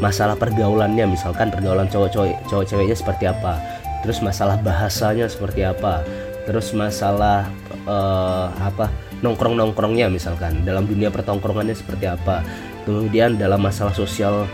masalah 0.00 0.36
pergaulannya 0.36 1.04
misalkan 1.08 1.52
pergaulan 1.52 1.88
cowok-cowok 1.88 2.48
cowok-ceweknya 2.48 2.96
seperti 2.96 3.24
apa 3.28 3.60
terus 4.00 4.20
masalah 4.24 4.56
bahasanya 4.60 5.28
seperti 5.28 5.68
apa 5.68 6.04
terus 6.48 6.72
masalah 6.72 7.48
uh, 7.84 8.48
apa 8.60 8.88
nongkrong-nongkrongnya 9.20 10.12
misalkan 10.12 10.64
dalam 10.64 10.84
dunia 10.84 11.08
pertongkrongannya 11.08 11.76
seperti 11.76 12.08
apa 12.08 12.44
kemudian 12.84 13.40
dalam 13.40 13.60
masalah 13.60 13.92
sosial 13.92 14.44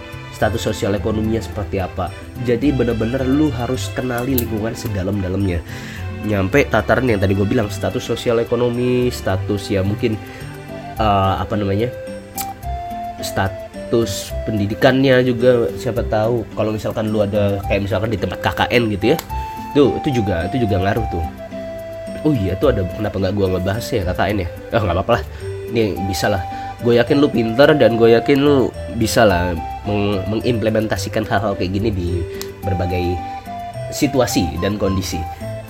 status 0.42 0.74
sosial 0.74 0.98
ekonominya 0.98 1.38
seperti 1.38 1.78
apa. 1.78 2.10
Jadi 2.42 2.74
bener-bener 2.74 3.22
lu 3.22 3.52
harus 3.54 3.86
kenali 3.94 4.34
lingkungan 4.34 4.74
sedalam-dalamnya. 4.74 5.62
Nyampe 6.26 6.66
tataran 6.66 7.06
yang 7.06 7.22
tadi 7.22 7.38
gue 7.38 7.46
bilang 7.46 7.70
status 7.70 8.02
sosial 8.02 8.42
ekonomi 8.42 9.06
status 9.14 9.70
ya 9.70 9.86
mungkin 9.86 10.18
uh, 10.98 11.40
apa 11.40 11.54
namanya 11.56 11.88
status 13.22 14.34
pendidikannya 14.44 15.22
juga 15.22 15.70
siapa 15.78 16.02
tahu. 16.08 16.42
Kalau 16.56 16.70
misalkan 16.74 17.12
lu 17.14 17.22
ada 17.22 17.62
kayak 17.70 17.86
misalkan 17.86 18.10
di 18.10 18.18
tempat 18.18 18.42
KKN 18.42 18.92
gitu 18.98 19.14
ya 19.14 19.18
itu 19.72 19.84
itu 20.04 20.08
juga 20.20 20.44
itu 20.48 20.68
juga 20.68 20.76
ngaruh 20.84 21.06
tuh. 21.08 21.24
Oh 22.22 22.32
iya 22.36 22.54
tuh 22.54 22.70
ada 22.70 22.84
kenapa 22.86 23.16
nggak 23.18 23.34
gua 23.34 23.46
ngebahas 23.56 23.86
ya 23.88 24.02
KKN 24.12 24.36
ya? 24.44 24.48
Oh 24.76 24.82
nggak 24.84 24.96
apa-apa 25.00 25.12
lah. 25.18 25.22
Ini 25.72 25.96
bisa 26.04 26.28
lah. 26.28 26.42
Gue 26.82 26.98
yakin 26.98 27.22
lu 27.22 27.30
pinter 27.30 27.78
dan 27.78 27.94
gue 27.94 28.10
yakin 28.10 28.42
lu 28.42 28.66
bisa 28.98 29.22
lah 29.22 29.54
meng 29.86 30.18
mengimplementasikan 30.26 31.22
hal-hal 31.22 31.54
kayak 31.54 31.78
gini 31.78 31.94
di 31.94 32.08
berbagai 32.66 33.14
situasi 33.94 34.58
dan 34.58 34.76
kondisi. 34.76 35.22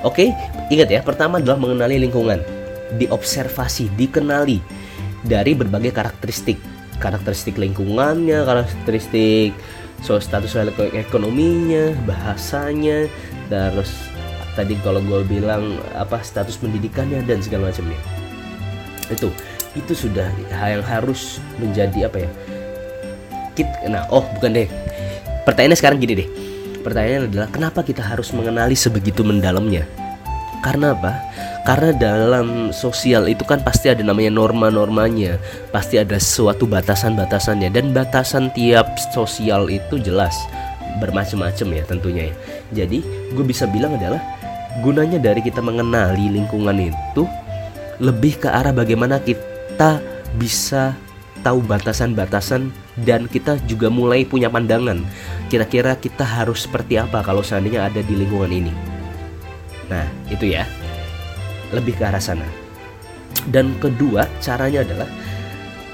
Oke 0.03 0.33
ingat 0.73 0.89
ya 0.89 1.05
pertama 1.05 1.39
adalah 1.39 1.61
mengenali 1.61 2.01
lingkungan. 2.01 2.41
Diobservasi 2.97 3.93
dikenali 3.93 4.61
dari 5.27 5.55
berbagai 5.55 5.95
karakteristik. 5.95 6.59
Karakteristik 7.03 7.59
lingkungannya 7.59 8.47
karakteristik 8.47 9.57
so 10.03 10.19
status 10.19 10.59
ekonominya 10.95 11.95
bahasanya 12.07 13.07
terus 13.47 14.11
tadi 14.59 14.75
kalau 14.83 14.99
gue 14.99 15.23
bilang 15.27 15.79
apa 15.95 16.19
status 16.23 16.59
pendidikannya 16.59 17.23
dan 17.27 17.43
segala 17.43 17.71
macamnya. 17.71 17.99
Itu 19.11 19.31
itu 19.73 19.93
sudah 19.97 20.29
yang 20.53 20.85
harus 20.85 21.41
menjadi 21.57 22.13
apa 22.13 22.29
ya 22.29 22.31
Kit, 23.53 23.69
nah 23.85 24.09
oh 24.09 24.25
bukan 24.37 24.65
deh. 24.65 24.69
Pertanyaannya 25.45 25.77
sekarang 25.77 26.01
gini 26.01 26.25
deh. 26.25 26.29
Pertanyaannya 26.81 27.29
adalah 27.29 27.49
kenapa 27.53 27.85
kita 27.85 28.01
harus 28.01 28.33
mengenali 28.33 28.73
sebegitu 28.73 29.21
mendalamnya? 29.21 29.85
Karena 30.65 30.97
apa 30.97 31.21
karena 31.63 31.95
dalam 31.95 32.75
sosial 32.75 33.31
itu 33.31 33.47
kan 33.47 33.63
pasti 33.63 33.87
ada 33.87 34.03
namanya 34.03 34.35
norma-normanya. 34.35 35.39
Pasti 35.71 35.95
ada 35.95 36.19
suatu 36.19 36.67
batasan-batasannya. 36.67 37.71
Dan 37.71 37.95
batasan 37.95 38.51
tiap 38.51 38.99
sosial 39.15 39.71
itu 39.71 40.03
jelas 40.03 40.35
bermacam-macam 40.99 41.67
ya 41.71 41.83
tentunya 41.87 42.23
ya. 42.29 42.35
Jadi 42.83 42.99
gue 43.33 43.45
bisa 43.47 43.71
bilang 43.71 43.95
adalah 43.95 44.19
gunanya 44.83 45.23
dari 45.23 45.39
kita 45.39 45.63
mengenali 45.63 46.35
lingkungan 46.35 46.91
itu 46.91 47.25
lebih 48.03 48.43
ke 48.43 48.49
arah 48.51 48.75
bagaimana 48.75 49.23
kita 49.23 50.03
bisa 50.35 50.99
tahu 51.47 51.63
batasan-batasan 51.63 52.75
dan 53.07 53.31
kita 53.31 53.61
juga 53.71 53.87
mulai 53.93 54.27
punya 54.27 54.51
pandangan 54.51 55.03
kira-kira 55.47 55.95
kita 55.99 56.25
harus 56.25 56.65
seperti 56.65 56.97
apa 56.97 57.21
kalau 57.21 57.45
seandainya 57.45 57.87
ada 57.87 58.01
di 58.03 58.15
lingkungan 58.19 58.51
ini. 58.51 58.73
Nah 59.93 60.09
itu 60.33 60.51
ya 60.51 60.65
lebih 61.73 61.97
ke 61.99 62.05
arah 62.05 62.23
sana. 62.23 62.47
Dan 63.49 63.75
kedua 63.83 64.29
caranya 64.39 64.87
adalah 64.87 65.09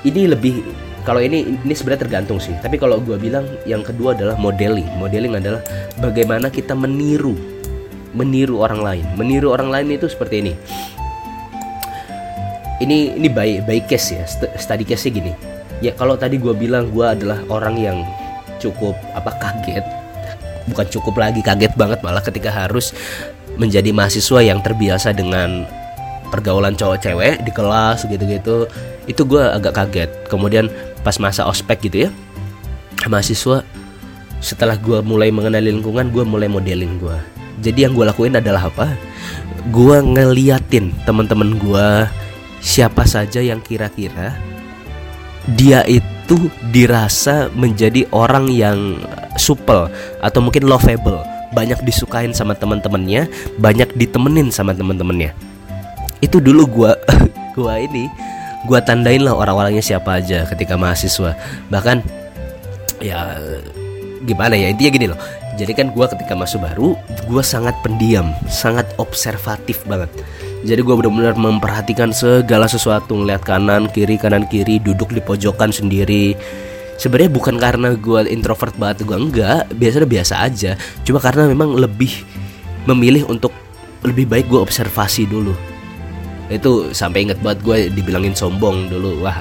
ini 0.05 0.29
lebih 0.29 0.61
kalau 1.09 1.25
ini 1.25 1.57
ini 1.65 1.73
sebenarnya 1.73 2.05
tergantung 2.05 2.37
sih. 2.37 2.53
Tapi 2.61 2.77
kalau 2.77 3.01
gue 3.01 3.17
bilang 3.17 3.49
yang 3.65 3.81
kedua 3.81 4.13
adalah 4.13 4.37
modeling. 4.37 4.85
Modeling 5.01 5.41
adalah 5.41 5.65
bagaimana 6.03 6.53
kita 6.53 6.77
meniru 6.77 7.33
meniru 8.13 8.61
orang 8.61 8.81
lain. 8.85 9.07
Meniru 9.17 9.55
orang 9.55 9.73
lain 9.73 9.97
itu 9.97 10.05
seperti 10.05 10.45
ini. 10.45 10.53
Ini 12.79 13.19
ini 13.19 13.29
baik 13.33 13.65
baik 13.65 13.85
case 13.91 14.21
ya. 14.21 14.25
Study 14.61 14.85
case 14.85 15.09
nya 15.09 15.13
gini. 15.17 15.33
Ya 15.79 15.93
kalau 15.95 16.19
tadi 16.19 16.37
gue 16.37 16.53
bilang 16.53 16.91
gue 16.93 17.07
adalah 17.07 17.41
orang 17.49 17.81
yang 17.81 17.99
cukup 18.61 18.99
apa 19.15 19.33
kaget. 19.41 19.87
Bukan 20.69 20.87
cukup 20.93 21.17
lagi 21.17 21.41
kaget 21.41 21.73
banget 21.73 22.05
malah 22.05 22.21
ketika 22.21 22.53
harus 22.53 22.93
menjadi 23.59 23.91
mahasiswa 23.91 24.41
yang 24.41 24.63
terbiasa 24.63 25.13
dengan 25.13 25.67
pergaulan 26.33 26.79
cowok 26.79 26.99
cewek 27.03 27.35
di 27.43 27.51
kelas 27.51 28.07
gitu-gitu. 28.07 28.71
Itu 29.11 29.27
gue 29.27 29.43
agak 29.43 29.75
kaget. 29.75 30.11
Kemudian 30.31 30.71
pas 31.03 31.19
masa 31.19 31.45
ospek 31.45 31.91
gitu 31.91 32.09
ya 32.09 32.11
mahasiswa 33.07 33.63
setelah 34.43 34.75
gue 34.77 35.01
mulai 35.01 35.31
mengenali 35.31 35.71
lingkungan 35.71 36.11
gue 36.11 36.27
mulai 36.27 36.51
modeling 36.51 36.99
gue 36.99 37.17
jadi 37.59 37.91
yang 37.91 37.93
gue 37.95 38.07
lakuin 38.07 38.39
adalah 38.39 38.71
apa? 38.71 38.95
Gue 39.75 39.99
ngeliatin 39.99 40.95
teman-teman 41.03 41.59
gue 41.59 41.89
siapa 42.63 43.03
saja 43.03 43.43
yang 43.43 43.59
kira-kira 43.59 44.35
dia 45.59 45.83
itu 45.87 46.53
dirasa 46.71 47.51
menjadi 47.57 48.07
orang 48.15 48.53
yang 48.53 49.01
supel 49.41 49.89
atau 50.21 50.39
mungkin 50.45 50.69
lovable 50.69 51.25
banyak 51.59 51.83
disukain 51.83 52.31
sama 52.31 52.55
teman-temannya 52.55 53.27
banyak 53.59 53.91
ditemenin 53.99 54.55
sama 54.55 54.71
teman-temannya 54.71 55.35
itu 56.23 56.39
dulu 56.43 56.63
gua 56.67 56.93
gua 57.59 57.79
ini 57.79 58.07
gua 58.67 58.83
tandain 58.83 59.23
lah 59.23 59.35
orang-orangnya 59.39 59.83
siapa 59.83 60.19
aja 60.19 60.47
ketika 60.51 60.75
mahasiswa. 60.75 61.39
Bahkan 61.71 62.03
ya 62.99 63.39
gimana 64.27 64.59
ya 64.59 64.71
intinya 64.71 64.91
gini 64.91 65.07
loh. 65.11 65.21
Jadi 65.59 65.75
kan 65.75 65.91
gua 65.91 66.07
ketika 66.11 66.35
masuk 66.39 66.63
baru 66.63 66.95
gua 67.27 67.43
sangat 67.43 67.75
pendiam 67.83 68.35
sangat 68.51 68.87
observatif 68.99 69.83
banget. 69.87 70.11
Jadi 70.59 70.83
gue 70.83 70.91
benar-benar 70.91 71.39
memperhatikan 71.39 72.11
segala 72.11 72.67
sesuatu 72.67 73.15
ngeliat 73.15 73.47
kanan 73.47 73.87
kiri 73.95 74.19
kanan 74.19 74.43
kiri 74.51 74.83
duduk 74.83 75.15
di 75.15 75.23
pojokan 75.23 75.71
sendiri 75.71 76.35
sebenarnya 76.99 77.31
bukan 77.31 77.57
karena 77.57 77.95
gue 77.95 78.21
introvert 78.29 78.75
banget 78.77 79.07
gue 79.07 79.17
enggak. 79.17 79.71
Biasanya 79.73 80.05
biasa 80.11 80.35
aja. 80.43 80.71
Cuma 81.07 81.23
karena 81.23 81.47
memang 81.47 81.79
lebih 81.79 82.27
memilih 82.85 83.31
untuk 83.31 83.55
lebih 84.03 84.27
baik 84.29 84.51
gue 84.51 84.61
observasi 84.61 85.31
dulu. 85.31 85.55
Itu 86.51 86.91
sampai 86.93 87.31
inget 87.31 87.39
banget 87.41 87.63
gue 87.63 87.77
dibilangin 87.95 88.35
sombong 88.35 88.91
dulu. 88.91 89.25
Wah 89.25 89.41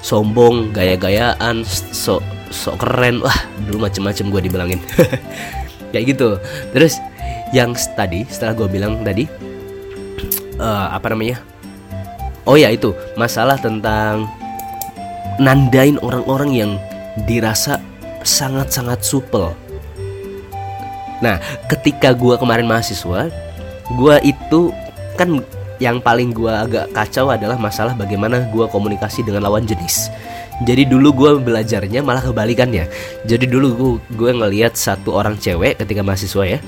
sombong 0.00 0.70
gaya-gayaan 0.70 1.66
sok 1.66 2.22
sok 2.48 2.80
keren. 2.80 3.20
Wah 3.20 3.36
dulu 3.66 3.84
macem-macem 3.84 4.30
gue 4.30 4.40
dibilangin. 4.46 4.80
Kayak 5.92 6.04
gitu. 6.14 6.28
Terus 6.70 7.02
yang 7.50 7.74
tadi 7.98 8.26
setelah 8.30 8.54
gue 8.54 8.68
bilang 8.70 9.02
tadi 9.02 9.26
uh, 10.58 10.94
apa 10.94 11.10
namanya? 11.10 11.42
Oh 12.44 12.54
ya 12.54 12.68
itu. 12.68 12.92
Masalah 13.16 13.56
tentang 13.56 14.28
nandain 15.40 15.98
orang-orang 16.00 16.50
yang 16.54 16.70
dirasa 17.26 17.78
sangat-sangat 18.22 19.02
supel. 19.04 19.52
Nah 21.22 21.38
ketika 21.70 22.12
gue 22.12 22.34
kemarin 22.36 22.66
mahasiswa 22.66 23.30
gue 23.94 24.16
itu 24.24 24.74
kan 25.14 25.40
yang 25.82 25.98
paling 25.98 26.30
gue 26.30 26.50
agak 26.50 26.90
kacau 26.94 27.28
adalah 27.34 27.58
masalah 27.58 27.92
bagaimana 27.98 28.46
gue 28.50 28.66
komunikasi 28.70 29.26
dengan 29.26 29.46
lawan 29.46 29.66
jenis. 29.66 30.10
Jadi 30.62 30.86
dulu 30.86 31.10
gue 31.10 31.30
belajarnya 31.42 32.00
malah 32.00 32.22
kebalikannya. 32.22 32.86
Jadi 33.26 33.44
dulu 33.50 33.68
gue 33.74 33.92
gue 34.14 34.30
ngelihat 34.32 34.78
satu 34.78 35.14
orang 35.14 35.34
cewek 35.38 35.82
ketika 35.82 36.00
mahasiswa 36.06 36.44
ya 36.46 36.58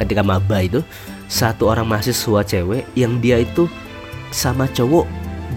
ketika 0.00 0.24
maba 0.24 0.58
itu 0.64 0.80
satu 1.28 1.68
orang 1.68 1.88
mahasiswa 1.88 2.44
cewek 2.44 2.84
yang 2.96 3.20
dia 3.20 3.40
itu 3.40 3.68
sama 4.32 4.68
cowok 4.68 5.04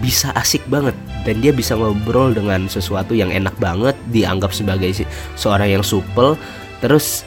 bisa 0.00 0.32
asik 0.36 0.64
banget 0.68 0.96
dan 1.26 1.42
dia 1.42 1.50
bisa 1.50 1.74
ngobrol 1.74 2.30
dengan 2.30 2.70
sesuatu 2.70 3.12
yang 3.12 3.34
enak 3.34 3.58
banget 3.58 3.98
dianggap 4.14 4.54
sebagai 4.54 4.94
seorang 5.34 5.74
yang 5.74 5.82
supel. 5.82 6.38
Terus 6.78 7.26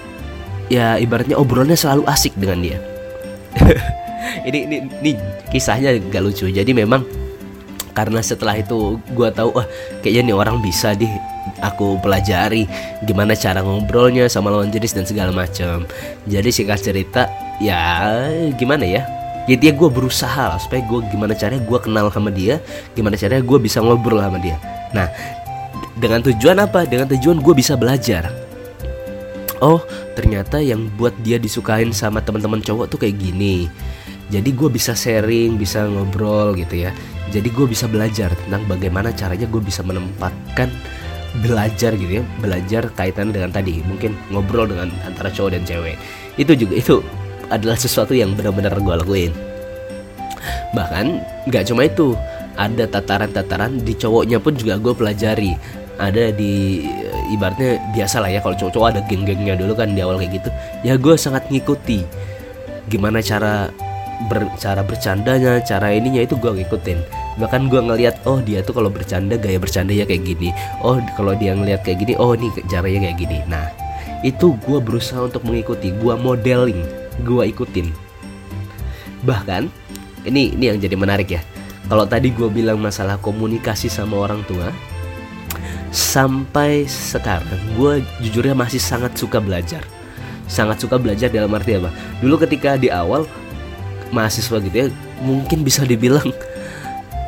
ya 0.71 0.95
ibaratnya 0.95 1.35
obrolannya 1.35 1.75
selalu 1.75 2.07
asik 2.07 2.31
dengan 2.39 2.63
dia. 2.63 2.79
Ini, 4.39 4.59
ini 4.67 4.77
ini 5.01 5.11
kisahnya 5.49 5.95
gak 6.11 6.21
lucu. 6.21 6.51
Jadi 6.51 6.69
memang 6.75 7.01
karena 7.97 8.21
setelah 8.21 8.55
itu 8.61 9.01
gue 9.15 9.29
tahu 9.33 9.51
wah 9.57 9.65
kayaknya 10.05 10.31
nih 10.31 10.35
orang 10.37 10.57
bisa 10.61 10.93
deh 10.93 11.09
aku 11.65 11.97
pelajari 11.99 12.69
gimana 13.03 13.33
cara 13.33 13.59
ngobrolnya 13.65 14.29
sama 14.29 14.53
lawan 14.53 14.69
jenis 14.69 14.93
dan 14.93 15.07
segala 15.07 15.33
macam. 15.33 15.87
Jadi 16.29 16.49
singkat 16.53 16.79
cerita 16.83 17.25
ya 17.57 18.29
gimana 18.55 18.85
ya 18.85 19.18
jadi 19.49 19.73
ya 19.73 19.73
gue 19.73 19.89
berusaha 19.89 20.53
lah 20.53 20.59
supaya 20.61 20.85
gue 20.85 20.99
gimana 21.09 21.33
caranya 21.33 21.65
gue 21.65 21.79
kenal 21.81 22.05
sama 22.13 22.29
dia 22.29 22.61
gimana 22.93 23.17
caranya 23.17 23.41
gue 23.41 23.57
bisa 23.57 23.81
ngobrol 23.81 24.21
sama 24.21 24.37
dia. 24.37 24.61
Nah 24.93 25.09
dengan 25.97 26.21
tujuan 26.21 26.61
apa? 26.61 26.85
Dengan 26.85 27.09
tujuan 27.09 27.41
gue 27.41 27.53
bisa 27.57 27.73
belajar. 27.73 28.29
Oh 29.57 29.81
ternyata 30.13 30.61
yang 30.61 30.85
buat 30.93 31.17
dia 31.25 31.41
disukain 31.41 31.89
sama 31.89 32.21
teman-teman 32.21 32.61
cowok 32.61 32.93
tuh 32.93 33.01
kayak 33.01 33.17
gini. 33.17 33.65
Jadi 34.29 34.53
gue 34.53 34.69
bisa 34.69 34.93
sharing 34.93 35.57
bisa 35.57 35.89
ngobrol 35.89 36.53
gitu 36.53 36.85
ya. 36.85 36.93
Jadi 37.33 37.49
gue 37.49 37.65
bisa 37.65 37.89
belajar 37.89 38.29
tentang 38.45 38.61
bagaimana 38.69 39.09
caranya 39.17 39.49
gue 39.49 39.61
bisa 39.65 39.81
menempatkan 39.81 40.69
belajar 41.41 41.93
gitu 41.93 42.21
ya 42.21 42.23
belajar 42.41 42.89
kaitan 42.97 43.29
dengan 43.29 43.53
tadi 43.53 43.85
mungkin 43.85 44.17
ngobrol 44.33 44.65
dengan 44.65 44.93
antara 45.09 45.33
cowok 45.33 45.57
dan 45.57 45.65
cewek. 45.65 45.97
Itu 46.37 46.53
juga 46.53 46.77
itu 46.77 47.01
adalah 47.49 47.77
sesuatu 47.77 48.13
yang 48.13 48.33
benar-benar 48.37 48.73
gue 48.77 48.95
lakuin. 49.05 49.33
Bahkan 50.73 51.05
nggak 51.49 51.63
cuma 51.69 51.85
itu 51.85 52.13
ada 52.55 52.85
tataran-tataran 52.85 53.81
di 53.81 53.93
cowoknya 53.97 54.37
pun 54.37 54.53
juga 54.55 54.77
gue 54.77 54.93
pelajari. 54.93 55.53
Ada 55.99 56.31
di 56.31 56.87
ibaratnya 57.35 57.75
biasa 57.91 58.23
lah 58.23 58.31
ya 58.31 58.39
kalau 58.39 58.55
cowok-cowok 58.55 58.87
ada 58.95 59.01
geng-gengnya 59.05 59.59
dulu 59.59 59.75
kan 59.75 59.93
di 59.93 59.99
awal 59.99 60.15
kayak 60.15 60.41
gitu 60.41 60.49
ya 60.81 60.95
gue 60.95 61.15
sangat 61.19 61.45
ngikuti 61.51 62.07
gimana 62.87 63.21
cara 63.21 63.69
ber, 64.31 64.49
cara 64.57 64.81
bercandanya 64.81 65.61
cara 65.61 65.93
ininya 65.93 66.25
itu 66.25 66.35
gue 66.35 66.51
ngikutin. 66.51 66.99
Bahkan 67.39 67.71
gue 67.71 67.79
ngeliat 67.79 68.25
oh 68.27 68.41
dia 68.43 68.59
tuh 68.65 68.75
kalau 68.75 68.91
bercanda 68.91 69.39
gaya 69.39 69.61
bercanda 69.61 69.95
ya 69.95 70.03
kayak 70.03 70.25
gini. 70.25 70.49
Oh 70.83 70.97
kalau 71.15 71.37
dia 71.37 71.53
ngeliat 71.55 71.85
kayak 71.85 72.03
gini 72.03 72.13
oh 72.17 72.33
ini 72.35 72.51
caranya 72.67 73.11
kayak 73.11 73.17
gini. 73.19 73.37
Nah 73.47 73.67
itu 74.25 74.57
gue 74.67 74.79
berusaha 74.83 75.31
untuk 75.31 75.47
mengikuti 75.47 75.95
gue 75.95 76.13
modeling 76.19 76.83
gue 77.21 77.43
ikutin. 77.51 77.91
Bahkan 79.23 79.67
ini 80.27 80.55
ini 80.55 80.65
yang 80.71 80.79
jadi 80.79 80.95
menarik 80.95 81.29
ya. 81.31 81.41
Kalau 81.89 82.05
tadi 82.05 82.29
gue 82.29 82.47
bilang 82.53 82.77
masalah 82.77 83.17
komunikasi 83.17 83.89
sama 83.89 84.29
orang 84.29 84.45
tua 84.45 84.69
sampai 85.89 86.85
sekarang 86.85 87.57
gue 87.73 88.05
jujurnya 88.21 88.53
masih 88.53 88.77
sangat 88.77 89.17
suka 89.17 89.41
belajar. 89.41 89.81
Sangat 90.49 90.81
suka 90.81 90.97
belajar 90.97 91.29
dalam 91.29 91.53
arti 91.53 91.77
apa? 91.77 91.93
Dulu 92.21 92.41
ketika 92.45 92.77
di 92.77 92.89
awal 92.89 93.25
mahasiswa 94.09 94.57
gitu 94.57 94.73
ya 94.73 94.87
mungkin 95.21 95.61
bisa 95.61 95.85
dibilang 95.85 96.25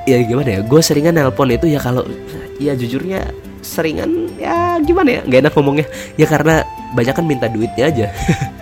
ya 0.09 0.17
gimana 0.25 0.57
ya 0.57 0.59
gue 0.65 0.81
seringan 0.81 1.13
nelpon 1.13 1.53
itu 1.53 1.69
ya 1.69 1.77
kalau 1.77 2.01
ya 2.57 2.73
jujurnya 2.73 3.29
seringan 3.61 4.33
ya 4.41 4.81
gimana 4.81 5.09
ya 5.09 5.21
nggak 5.25 5.39
enak 5.49 5.53
ngomongnya. 5.57 5.87
Ya 6.17 6.25
karena 6.29 6.65
banyak 6.93 7.13
kan 7.17 7.25
minta 7.25 7.47
duitnya 7.49 7.85
aja 7.89 8.07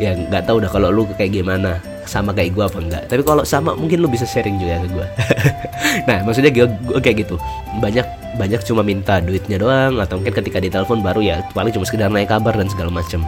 ya 0.00 0.16
nggak 0.16 0.48
tahu 0.48 0.64
udah 0.64 0.70
kalau 0.70 0.88
lu 0.90 1.06
kayak 1.16 1.32
gimana. 1.42 1.80
Sama 2.10 2.34
kayak 2.34 2.58
gue 2.58 2.64
apa 2.66 2.78
enggak 2.82 3.02
tapi 3.06 3.22
kalau 3.22 3.46
sama 3.46 3.70
mungkin 3.78 4.02
lu 4.02 4.10
bisa 4.10 4.26
sharing 4.26 4.58
juga 4.58 4.82
ke 4.82 4.88
gue 4.90 5.06
nah 6.10 6.18
maksudnya 6.26 6.50
gue, 6.50 6.66
gue 6.66 6.98
kayak 6.98 7.22
gitu. 7.22 7.38
Banyak 7.78 8.06
banyak 8.34 8.60
cuma 8.66 8.82
minta 8.82 9.22
duitnya 9.22 9.62
doang 9.62 9.94
atau 10.02 10.18
mungkin 10.18 10.34
ketika 10.34 10.58
ditelepon 10.58 11.06
baru 11.06 11.22
ya 11.22 11.36
paling 11.54 11.70
cuma 11.70 11.86
sekedar 11.86 12.10
naik 12.10 12.26
kabar 12.26 12.58
dan 12.58 12.66
segala 12.66 12.90
macem. 12.90 13.22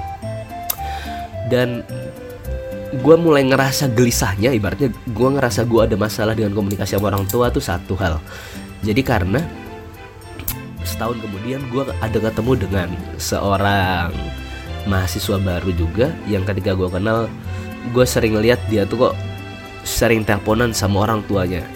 Dan 1.47 1.87
gue 2.93 3.17
mulai 3.17 3.47
ngerasa 3.47 3.89
gelisahnya 3.95 4.51
ibaratnya 4.51 4.91
gue 4.91 5.29
ngerasa 5.31 5.65
gue 5.65 5.81
ada 5.81 5.97
masalah 5.97 6.37
dengan 6.37 6.53
komunikasi 6.53 6.99
sama 6.99 7.15
orang 7.15 7.25
tua 7.31 7.55
tuh 7.55 7.63
satu 7.63 7.95
hal. 7.97 8.19
Jadi 8.83 9.01
karena 9.07 9.41
setahun 10.83 11.23
kemudian 11.23 11.63
gue 11.71 11.87
ada 11.89 12.19
ketemu 12.19 12.53
dengan 12.69 12.89
seorang 13.17 14.11
mahasiswa 14.87 15.39
baru 15.39 15.71
juga 15.75 16.11
yang 16.27 16.43
ketika 16.43 16.75
gue 16.75 16.89
kenal 16.91 17.31
gue 17.91 18.07
sering 18.07 18.39
lihat 18.39 18.63
dia 18.71 18.87
tuh 18.87 19.11
kok 19.11 19.15
sering 19.83 20.23
teleponan 20.23 20.71
sama 20.71 21.03
orang 21.07 21.27
tuanya. 21.27 21.67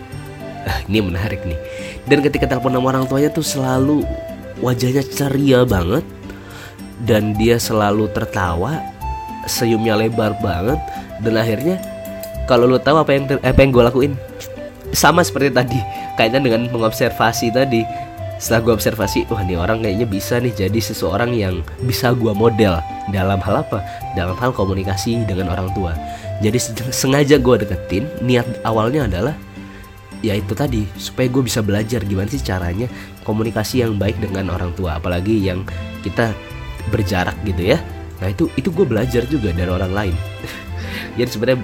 Ah, 0.67 0.83
ini 0.87 1.03
menarik 1.03 1.43
nih. 1.47 1.59
Dan 2.07 2.23
ketika 2.23 2.47
telepon 2.47 2.75
sama 2.75 2.87
orang 2.95 3.05
tuanya 3.07 3.31
tuh 3.31 3.43
selalu 3.43 4.07
wajahnya 4.63 5.03
ceria 5.03 5.67
banget 5.67 6.07
dan 7.05 7.35
dia 7.35 7.59
selalu 7.59 8.09
tertawa 8.15 8.79
senyumnya 9.47 9.95
lebar 9.95 10.35
banget 10.43 10.79
dan 11.23 11.35
akhirnya 11.39 11.77
kalau 12.47 12.67
lo 12.67 12.79
tahu 12.79 13.03
apa 13.03 13.11
yang 13.15 13.25
apa 13.43 13.59
yang 13.59 13.71
gue 13.75 13.83
lakuin? 13.83 14.13
Sama 14.95 15.27
seperti 15.27 15.51
tadi 15.51 15.79
kaitan 16.15 16.47
dengan 16.47 16.71
mengobservasi 16.71 17.51
tadi 17.51 17.83
setelah 18.37 18.69
gue 18.69 18.73
observasi 18.77 19.25
wah 19.33 19.41
ini 19.41 19.57
orang 19.57 19.81
kayaknya 19.81 20.05
bisa 20.05 20.37
nih 20.37 20.53
jadi 20.53 20.77
seseorang 20.77 21.33
yang 21.33 21.65
bisa 21.89 22.13
gue 22.13 22.33
model 22.37 22.77
dalam 23.09 23.41
hal 23.41 23.65
apa? 23.65 23.81
Dalam 24.13 24.37
hal 24.37 24.53
komunikasi 24.53 25.25
dengan 25.25 25.53
orang 25.53 25.73
tua. 25.73 25.97
Jadi 26.45 26.61
sengaja 26.93 27.41
gue 27.41 27.65
deketin 27.65 28.05
niat 28.21 28.45
awalnya 28.69 29.09
adalah 29.09 29.35
ya 30.21 30.37
itu 30.37 30.53
tadi 30.53 30.85
supaya 31.01 31.33
gue 31.33 31.43
bisa 31.45 31.65
belajar 31.65 32.05
gimana 32.05 32.29
sih 32.29 32.45
caranya 32.45 32.89
komunikasi 33.25 33.81
yang 33.81 33.97
baik 33.97 34.21
dengan 34.21 34.53
orang 34.53 34.77
tua. 34.77 35.01
Apalagi 35.01 35.41
yang 35.41 35.65
kita 36.05 36.37
berjarak 36.93 37.35
gitu 37.49 37.73
ya. 37.73 37.81
Nah 38.21 38.29
itu 38.29 38.53
itu 38.61 38.69
gue 38.69 38.85
belajar 38.85 39.25
juga 39.25 39.49
dari 39.57 39.71
orang 39.73 39.93
lain. 39.97 40.15
Jadi 41.17 41.31
sebenarnya 41.33 41.61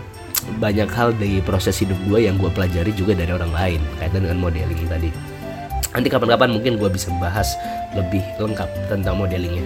banyak 0.58 0.88
hal 0.90 1.12
dari 1.20 1.38
proses 1.44 1.78
hidup 1.78 2.00
gue 2.08 2.26
yang 2.26 2.40
gue 2.40 2.50
pelajari 2.50 2.90
juga 2.96 3.14
dari 3.14 3.30
orang 3.30 3.54
lain 3.54 3.80
kaitan 4.02 4.26
dengan 4.26 4.42
modeling 4.42 4.90
tadi 4.90 5.10
nanti 5.92 6.08
kapan-kapan 6.08 6.50
mungkin 6.52 6.80
gue 6.80 6.88
bisa 6.88 7.12
bahas 7.20 7.54
lebih 7.92 8.24
lengkap 8.40 8.68
tentang 8.88 9.20
modelingnya. 9.20 9.64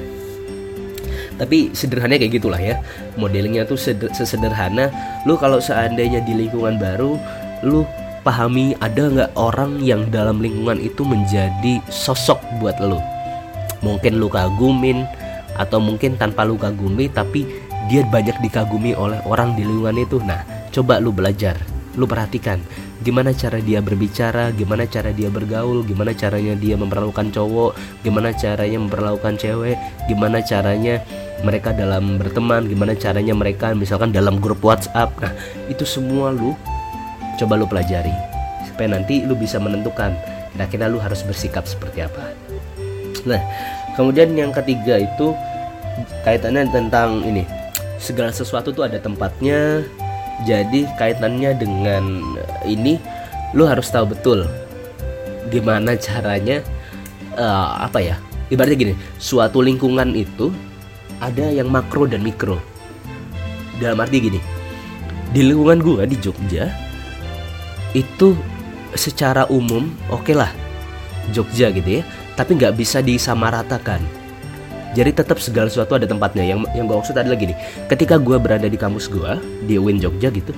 Tapi 1.37 1.77
sederhananya 1.77 2.25
kayak 2.27 2.35
gitulah 2.41 2.61
ya. 2.61 2.81
Modelingnya 3.21 3.69
tuh 3.69 3.77
sesederhana. 4.13 4.89
Lu 5.29 5.37
kalau 5.37 5.61
seandainya 5.61 6.25
di 6.25 6.33
lingkungan 6.33 6.81
baru 6.81 7.21
lu 7.65 7.85
pahami 8.25 8.73
ada 8.81 9.07
nggak 9.07 9.31
orang 9.37 9.79
yang 9.85 10.09
dalam 10.09 10.41
lingkungan 10.41 10.81
itu 10.81 11.05
menjadi 11.05 11.79
sosok 11.93 12.41
buat 12.59 12.81
lu? 12.81 12.99
Mungkin 13.85 14.17
lu 14.17 14.33
kagumin 14.33 15.05
atau 15.61 15.77
mungkin 15.77 16.17
tanpa 16.17 16.49
lu 16.49 16.57
kagumi 16.57 17.13
tapi 17.13 17.45
dia 17.87 18.03
banyak 18.09 18.41
dikagumi 18.41 18.97
oleh 18.97 19.21
orang 19.29 19.53
di 19.55 19.63
lingkungan 19.63 20.01
itu. 20.01 20.17
Nah 20.25 20.41
coba 20.73 20.99
lu 20.99 21.13
belajar 21.13 21.76
lu 21.97 22.05
perhatikan 22.05 22.61
gimana 23.05 23.33
cara 23.37 23.61
dia 23.61 23.85
berbicara, 23.85 24.53
gimana 24.57 24.89
cara 24.89 25.13
dia 25.13 25.29
bergaul, 25.29 25.85
gimana 25.85 26.17
caranya 26.17 26.57
dia 26.57 26.77
memperlakukan 26.77 27.33
cowok, 27.33 27.77
gimana 28.01 28.33
caranya 28.33 28.79
memperlakukan 28.81 29.35
cewek, 29.37 29.77
gimana 30.09 30.41
caranya 30.41 31.05
mereka 31.45 31.77
dalam 31.77 32.17
berteman, 32.17 32.65
gimana 32.65 32.97
caranya 32.97 33.37
mereka 33.37 33.77
misalkan 33.77 34.13
dalam 34.13 34.41
grup 34.41 34.65
WhatsApp. 34.65 35.13
Nah, 35.21 35.33
itu 35.69 35.85
semua 35.85 36.33
lu 36.33 36.57
coba 37.37 37.61
lu 37.61 37.69
pelajari 37.69 38.13
supaya 38.65 38.97
nanti 38.97 39.25
lu 39.25 39.37
bisa 39.37 39.61
menentukan 39.61 40.17
kira-kira 40.57 40.89
lu 40.89 40.97
harus 40.97 41.21
bersikap 41.21 41.69
seperti 41.69 42.01
apa. 42.01 42.33
Nah, 43.29 43.41
kemudian 43.93 44.33
yang 44.33 44.57
ketiga 44.57 44.97
itu 44.97 45.37
kaitannya 46.25 46.65
tentang 46.73 47.21
ini 47.29 47.45
segala 48.01 48.33
sesuatu 48.33 48.73
tuh 48.73 48.89
ada 48.89 48.97
tempatnya 48.97 49.85
jadi 50.45 50.85
kaitannya 51.01 51.57
dengan 51.57 52.21
ini 52.69 53.01
lu 53.57 53.65
harus 53.65 53.89
tahu 53.89 54.13
betul 54.13 54.45
gimana 55.49 55.97
caranya 55.97 56.61
uh, 57.39 57.87
apa 57.87 58.03
ya 58.03 58.17
ibaratnya 58.53 58.77
gini 58.77 58.95
suatu 59.17 59.65
lingkungan 59.65 60.13
itu 60.13 60.53
ada 61.17 61.49
yang 61.49 61.73
makro 61.73 62.05
dan 62.05 62.21
mikro. 62.21 62.61
Dalam 63.81 64.01
arti 64.05 64.21
gini 64.21 64.41
di 65.33 65.41
lingkungan 65.45 65.81
gua 65.85 66.03
di 66.09 66.17
Jogja 66.17 66.71
itu 67.93 68.37
secara 68.97 69.45
umum 69.53 69.93
oke 70.09 70.33
okay 70.33 70.35
lah 70.37 70.49
Jogja 71.35 71.69
gitu 71.75 72.01
ya 72.01 72.03
tapi 72.39 72.57
nggak 72.57 72.77
bisa 72.79 73.05
disamaratakan 73.05 74.01
jadi 74.97 75.13
tetap 75.13 75.37
segala 75.37 75.69
sesuatu 75.69 76.01
ada 76.01 76.09
tempatnya. 76.09 76.41
Yang 76.41 76.73
yang 76.73 76.89
gue 76.89 76.97
maksud 76.97 77.13
adalah 77.13 77.37
gini 77.37 77.53
ketika 77.93 78.17
gue 78.17 78.41
berada 78.41 78.65
di 78.65 78.81
kampus 78.81 79.13
gue 79.13 79.37
di 79.69 79.77
UIN 79.77 80.01
Jogja 80.01 80.33
gitu 80.33 80.57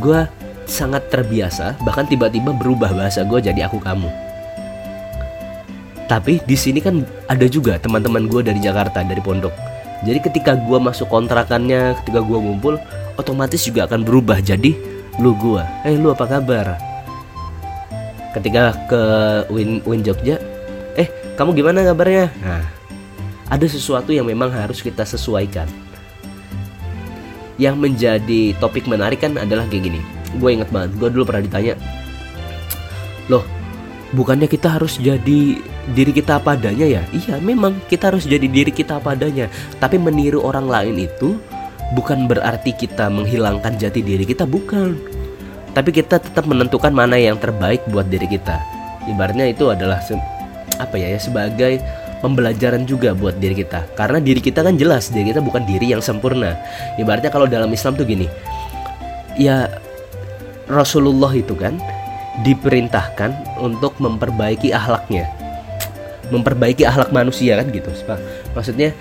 gue 0.00 0.20
sangat 0.64 1.06
terbiasa 1.12 1.76
bahkan 1.84 2.08
tiba-tiba 2.08 2.56
berubah 2.56 2.90
bahasa 2.90 3.22
gue 3.22 3.38
jadi 3.38 3.68
aku 3.68 3.78
kamu. 3.78 4.08
Tapi 6.04 6.40
di 6.44 6.56
sini 6.56 6.80
kan 6.80 7.04
ada 7.28 7.44
juga 7.48 7.76
teman-teman 7.80 8.28
gue 8.28 8.40
dari 8.44 8.60
Jakarta 8.60 9.04
dari 9.04 9.20
Pondok. 9.20 9.52
Jadi 10.04 10.18
ketika 10.20 10.52
gue 10.56 10.78
masuk 10.80 11.08
kontrakannya 11.08 11.96
ketika 12.02 12.20
gue 12.20 12.38
ngumpul 12.40 12.76
otomatis 13.16 13.60
juga 13.64 13.88
akan 13.88 14.04
berubah 14.04 14.40
jadi 14.40 14.76
lu 15.22 15.32
gue 15.38 15.62
eh 15.86 15.94
hey, 15.94 16.00
lu 16.00 16.10
apa 16.12 16.26
kabar? 16.26 16.76
Ketika 18.34 18.74
ke 18.90 19.02
Win 19.52 19.78
Win 19.86 20.02
Jogja 20.02 20.42
eh 20.98 21.08
kamu 21.38 21.54
gimana 21.54 21.86
kabarnya? 21.86 22.28
Nah 22.42 22.83
ada 23.48 23.66
sesuatu 23.68 24.10
yang 24.10 24.24
memang 24.28 24.48
harus 24.48 24.80
kita 24.80 25.04
sesuaikan. 25.04 25.68
Yang 27.60 27.76
menjadi 27.78 28.42
topik 28.58 28.88
menarik 28.90 29.22
kan 29.22 29.38
adalah 29.38 29.68
kayak 29.70 29.92
gini. 29.92 30.00
Gue 30.40 30.58
inget 30.58 30.70
banget, 30.74 30.98
gue 30.98 31.08
dulu 31.14 31.30
pernah 31.30 31.46
ditanya, 31.46 31.78
loh, 33.30 33.46
bukannya 34.10 34.50
kita 34.50 34.66
harus 34.78 34.98
jadi 34.98 35.62
diri 35.94 36.12
kita 36.12 36.42
apa 36.42 36.58
adanya 36.58 36.82
ya? 36.82 37.02
Iya, 37.14 37.38
memang 37.38 37.78
kita 37.86 38.10
harus 38.10 38.26
jadi 38.26 38.44
diri 38.50 38.74
kita 38.74 38.98
apa 38.98 39.14
adanya. 39.14 39.46
Tapi 39.78 40.00
meniru 40.02 40.42
orang 40.42 40.66
lain 40.66 41.06
itu 41.06 41.38
bukan 41.94 42.26
berarti 42.26 42.74
kita 42.74 43.06
menghilangkan 43.06 43.78
jati 43.78 44.02
diri 44.02 44.26
kita, 44.26 44.42
bukan. 44.42 44.98
Tapi 45.74 45.90
kita 45.90 46.22
tetap 46.22 46.46
menentukan 46.46 46.94
mana 46.94 47.18
yang 47.18 47.38
terbaik 47.38 47.82
buat 47.90 48.06
diri 48.06 48.30
kita. 48.30 48.58
Ibaratnya 49.06 49.50
itu 49.50 49.68
adalah 49.70 50.00
apa 50.80 50.98
ya 50.98 51.14
ya 51.14 51.20
sebagai 51.20 51.78
pembelajaran 52.24 52.88
juga 52.88 53.12
buat 53.12 53.36
diri 53.36 53.60
kita. 53.60 53.84
Karena 53.92 54.16
diri 54.16 54.40
kita 54.40 54.64
kan 54.64 54.80
jelas 54.80 55.12
diri 55.12 55.28
kita 55.28 55.44
bukan 55.44 55.68
diri 55.68 55.92
yang 55.92 56.00
sempurna. 56.00 56.56
Ibaratnya 56.96 57.28
kalau 57.28 57.44
dalam 57.44 57.68
Islam 57.68 57.92
tuh 58.00 58.08
gini 58.08 58.24
ya 59.36 59.68
Rasulullah 60.64 61.28
itu 61.36 61.52
kan 61.52 61.76
diperintahkan 62.40 63.60
untuk 63.60 64.00
memperbaiki 64.00 64.72
ahlaknya. 64.72 65.28
Memperbaiki 66.32 66.88
ahlak 66.88 67.12
manusia 67.12 67.60
kan 67.60 67.68
gitu 67.68 67.92
maksudnya 68.56 68.96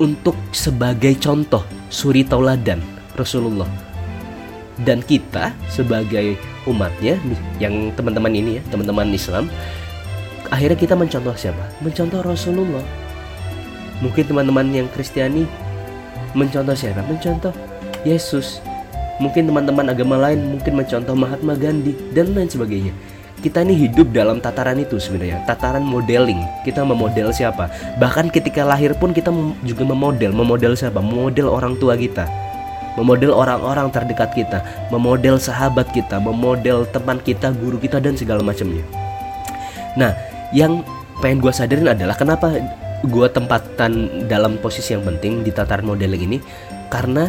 untuk 0.00 0.34
sebagai 0.56 1.12
contoh 1.20 1.60
suri 1.92 2.24
tauladan 2.24 2.80
Rasulullah. 3.12 3.68
Dan 4.80 5.04
kita 5.04 5.52
sebagai 5.68 6.40
umatnya 6.64 7.20
yang 7.60 7.92
teman-teman 7.92 8.32
ini 8.32 8.58
ya 8.58 8.62
teman-teman 8.72 9.12
Islam 9.12 9.52
akhirnya 10.52 10.76
kita 10.76 10.92
mencontoh 10.92 11.32
siapa? 11.32 11.64
Mencontoh 11.80 12.20
Rasulullah. 12.20 12.84
Mungkin 14.04 14.28
teman-teman 14.28 14.68
yang 14.68 14.86
Kristiani 14.92 15.48
mencontoh 16.36 16.76
siapa? 16.76 17.00
Mencontoh 17.08 17.56
Yesus. 18.04 18.60
Mungkin 19.16 19.48
teman-teman 19.48 19.88
agama 19.88 20.20
lain 20.20 20.58
mungkin 20.58 20.76
mencontoh 20.76 21.16
Mahatma 21.16 21.56
Gandhi 21.56 21.96
dan 22.12 22.36
lain 22.36 22.52
sebagainya. 22.52 22.92
Kita 23.42 23.64
ini 23.66 23.74
hidup 23.74 24.14
dalam 24.14 24.38
tataran 24.38 24.78
itu 24.78 25.02
sebenarnya, 25.02 25.42
tataran 25.50 25.82
modeling. 25.82 26.38
Kita 26.62 26.86
memodel 26.86 27.34
siapa? 27.34 27.66
Bahkan 27.98 28.30
ketika 28.30 28.62
lahir 28.62 28.94
pun 28.94 29.10
kita 29.10 29.34
juga 29.66 29.82
memodel, 29.82 30.30
memodel 30.30 30.78
siapa? 30.78 31.02
Memodel 31.02 31.50
orang 31.50 31.74
tua 31.80 31.96
kita 31.96 32.28
memodel 32.92 33.32
orang-orang 33.32 33.88
terdekat 33.88 34.36
kita, 34.36 34.60
memodel 34.92 35.40
sahabat 35.40 35.88
kita, 35.96 36.20
memodel 36.20 36.84
teman 36.92 37.16
kita, 37.24 37.48
guru 37.56 37.80
kita 37.80 37.96
dan 37.96 38.12
segala 38.20 38.44
macamnya. 38.44 38.84
Nah, 39.96 40.12
yang 40.52 40.84
pengen 41.24 41.40
gue 41.40 41.52
sadarin 41.52 41.88
adalah 41.92 42.16
kenapa 42.16 42.52
gue 43.02 43.26
tempatkan 43.32 44.24
dalam 44.30 44.60
posisi 44.62 44.94
yang 44.94 45.02
penting 45.02 45.42
di 45.42 45.50
tataran 45.50 45.88
modeling 45.88 46.22
ini? 46.28 46.38
Karena 46.92 47.26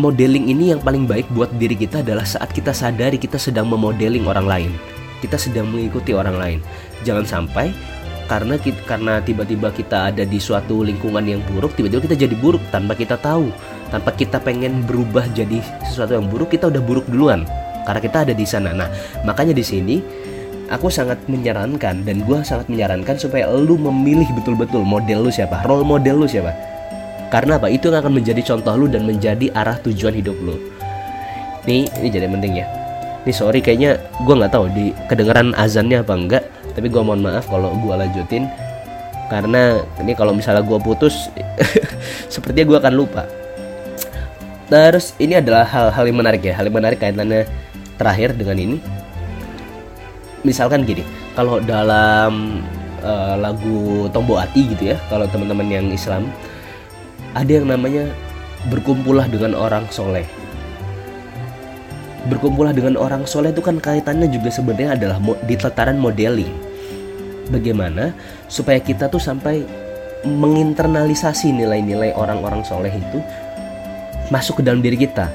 modeling 0.00 0.48
ini 0.48 0.72
yang 0.72 0.80
paling 0.80 1.04
baik 1.04 1.28
buat 1.36 1.52
diri 1.60 1.76
kita 1.76 2.00
adalah 2.00 2.24
saat 2.24 2.50
kita 2.50 2.72
sadari 2.72 3.20
kita 3.20 3.36
sedang 3.36 3.68
memodeling 3.68 4.24
orang 4.24 4.48
lain. 4.48 4.72
Kita 5.20 5.36
sedang 5.36 5.68
mengikuti 5.68 6.16
orang 6.16 6.36
lain. 6.40 6.58
Jangan 7.04 7.28
sampai 7.28 7.76
karena 8.24 8.56
kita, 8.56 8.80
karena 8.86 9.18
tiba-tiba 9.20 9.68
kita 9.74 10.14
ada 10.14 10.22
di 10.24 10.38
suatu 10.40 10.86
lingkungan 10.86 11.26
yang 11.26 11.42
buruk 11.50 11.74
tiba-tiba 11.74 12.08
kita 12.08 12.16
jadi 12.24 12.34
buruk 12.40 12.62
tanpa 12.72 12.96
kita 12.96 13.20
tahu. 13.20 13.52
Tanpa 13.90 14.14
kita 14.14 14.38
pengen 14.38 14.86
berubah 14.86 15.26
jadi 15.34 15.58
sesuatu 15.82 16.14
yang 16.14 16.30
buruk 16.30 16.54
kita 16.54 16.70
udah 16.70 16.78
buruk 16.78 17.10
duluan 17.10 17.42
karena 17.84 18.00
kita 18.00 18.18
ada 18.22 18.34
di 18.36 18.46
sana. 18.46 18.70
Nah 18.70 18.88
makanya 19.26 19.50
di 19.50 19.66
sini 19.66 19.98
aku 20.70 20.86
sangat 20.86 21.18
menyarankan 21.26 22.06
dan 22.06 22.22
gue 22.22 22.38
sangat 22.46 22.70
menyarankan 22.70 23.18
supaya 23.18 23.50
lu 23.50 23.74
memilih 23.74 24.30
betul-betul 24.38 24.86
model 24.86 25.26
lu 25.26 25.30
siapa, 25.34 25.66
role 25.66 25.82
model 25.82 26.24
lu 26.24 26.28
siapa. 26.30 26.54
Karena 27.30 27.58
apa? 27.58 27.70
Itu 27.70 27.90
yang 27.90 28.02
akan 28.06 28.22
menjadi 28.22 28.42
contoh 28.42 28.74
lu 28.78 28.86
dan 28.86 29.06
menjadi 29.06 29.50
arah 29.54 29.78
tujuan 29.82 30.14
hidup 30.14 30.34
lu. 30.38 30.58
Nih, 31.66 31.90
ini 32.00 32.08
jadi 32.08 32.26
penting 32.30 32.62
ya. 32.62 32.66
Nih 33.26 33.34
sorry 33.36 33.60
kayaknya 33.60 34.00
gue 34.24 34.34
nggak 34.34 34.54
tahu 34.54 34.66
di 34.72 34.96
kedengeran 35.10 35.52
azannya 35.58 36.00
apa 36.00 36.14
enggak, 36.16 36.42
tapi 36.72 36.86
gue 36.88 37.02
mohon 37.02 37.20
maaf 37.20 37.44
kalau 37.50 37.74
gue 37.76 37.94
lanjutin 37.94 38.48
karena 39.30 39.78
ini 40.02 40.16
kalau 40.18 40.34
misalnya 40.34 40.64
gue 40.66 40.78
putus, 40.82 41.30
sepertinya 42.32 42.66
gue 42.66 42.78
akan 42.80 42.94
lupa. 42.96 43.22
Terus 44.66 45.14
ini 45.22 45.38
adalah 45.38 45.66
hal-hal 45.66 46.02
yang 46.06 46.18
menarik 46.18 46.42
ya, 46.42 46.54
hal 46.58 46.66
yang 46.66 46.78
menarik 46.78 46.98
kaitannya 46.98 47.46
terakhir 47.94 48.34
dengan 48.34 48.56
ini 48.58 48.76
misalkan 50.42 50.88
gini 50.88 51.04
kalau 51.36 51.60
dalam 51.60 52.64
uh, 53.04 53.36
lagu 53.36 54.08
Tombo 54.12 54.40
Ati 54.40 54.72
gitu 54.72 54.94
ya 54.94 54.96
kalau 55.12 55.28
teman-teman 55.28 55.68
yang 55.68 55.86
Islam 55.92 56.28
ada 57.36 57.50
yang 57.50 57.70
namanya 57.70 58.10
berkumpullah 58.68 59.24
dengan 59.30 59.56
orang 59.56 59.86
soleh. 59.88 60.26
Berkumpullah 62.28 62.76
dengan 62.76 63.00
orang 63.00 63.24
soleh 63.24 63.48
itu 63.48 63.64
kan 63.64 63.80
kaitannya 63.80 64.28
juga 64.28 64.52
sebenarnya 64.52 64.98
adalah 64.98 65.16
di 65.48 65.56
tataran 65.56 65.96
modeling 65.96 66.52
bagaimana 67.48 68.12
supaya 68.46 68.76
kita 68.76 69.08
tuh 69.08 69.18
sampai 69.18 69.64
menginternalisasi 70.28 71.48
nilai-nilai 71.48 72.12
orang-orang 72.12 72.60
soleh 72.60 72.92
itu 72.92 73.18
masuk 74.28 74.60
ke 74.60 74.62
dalam 74.62 74.84
diri 74.84 75.00
kita 75.00 75.32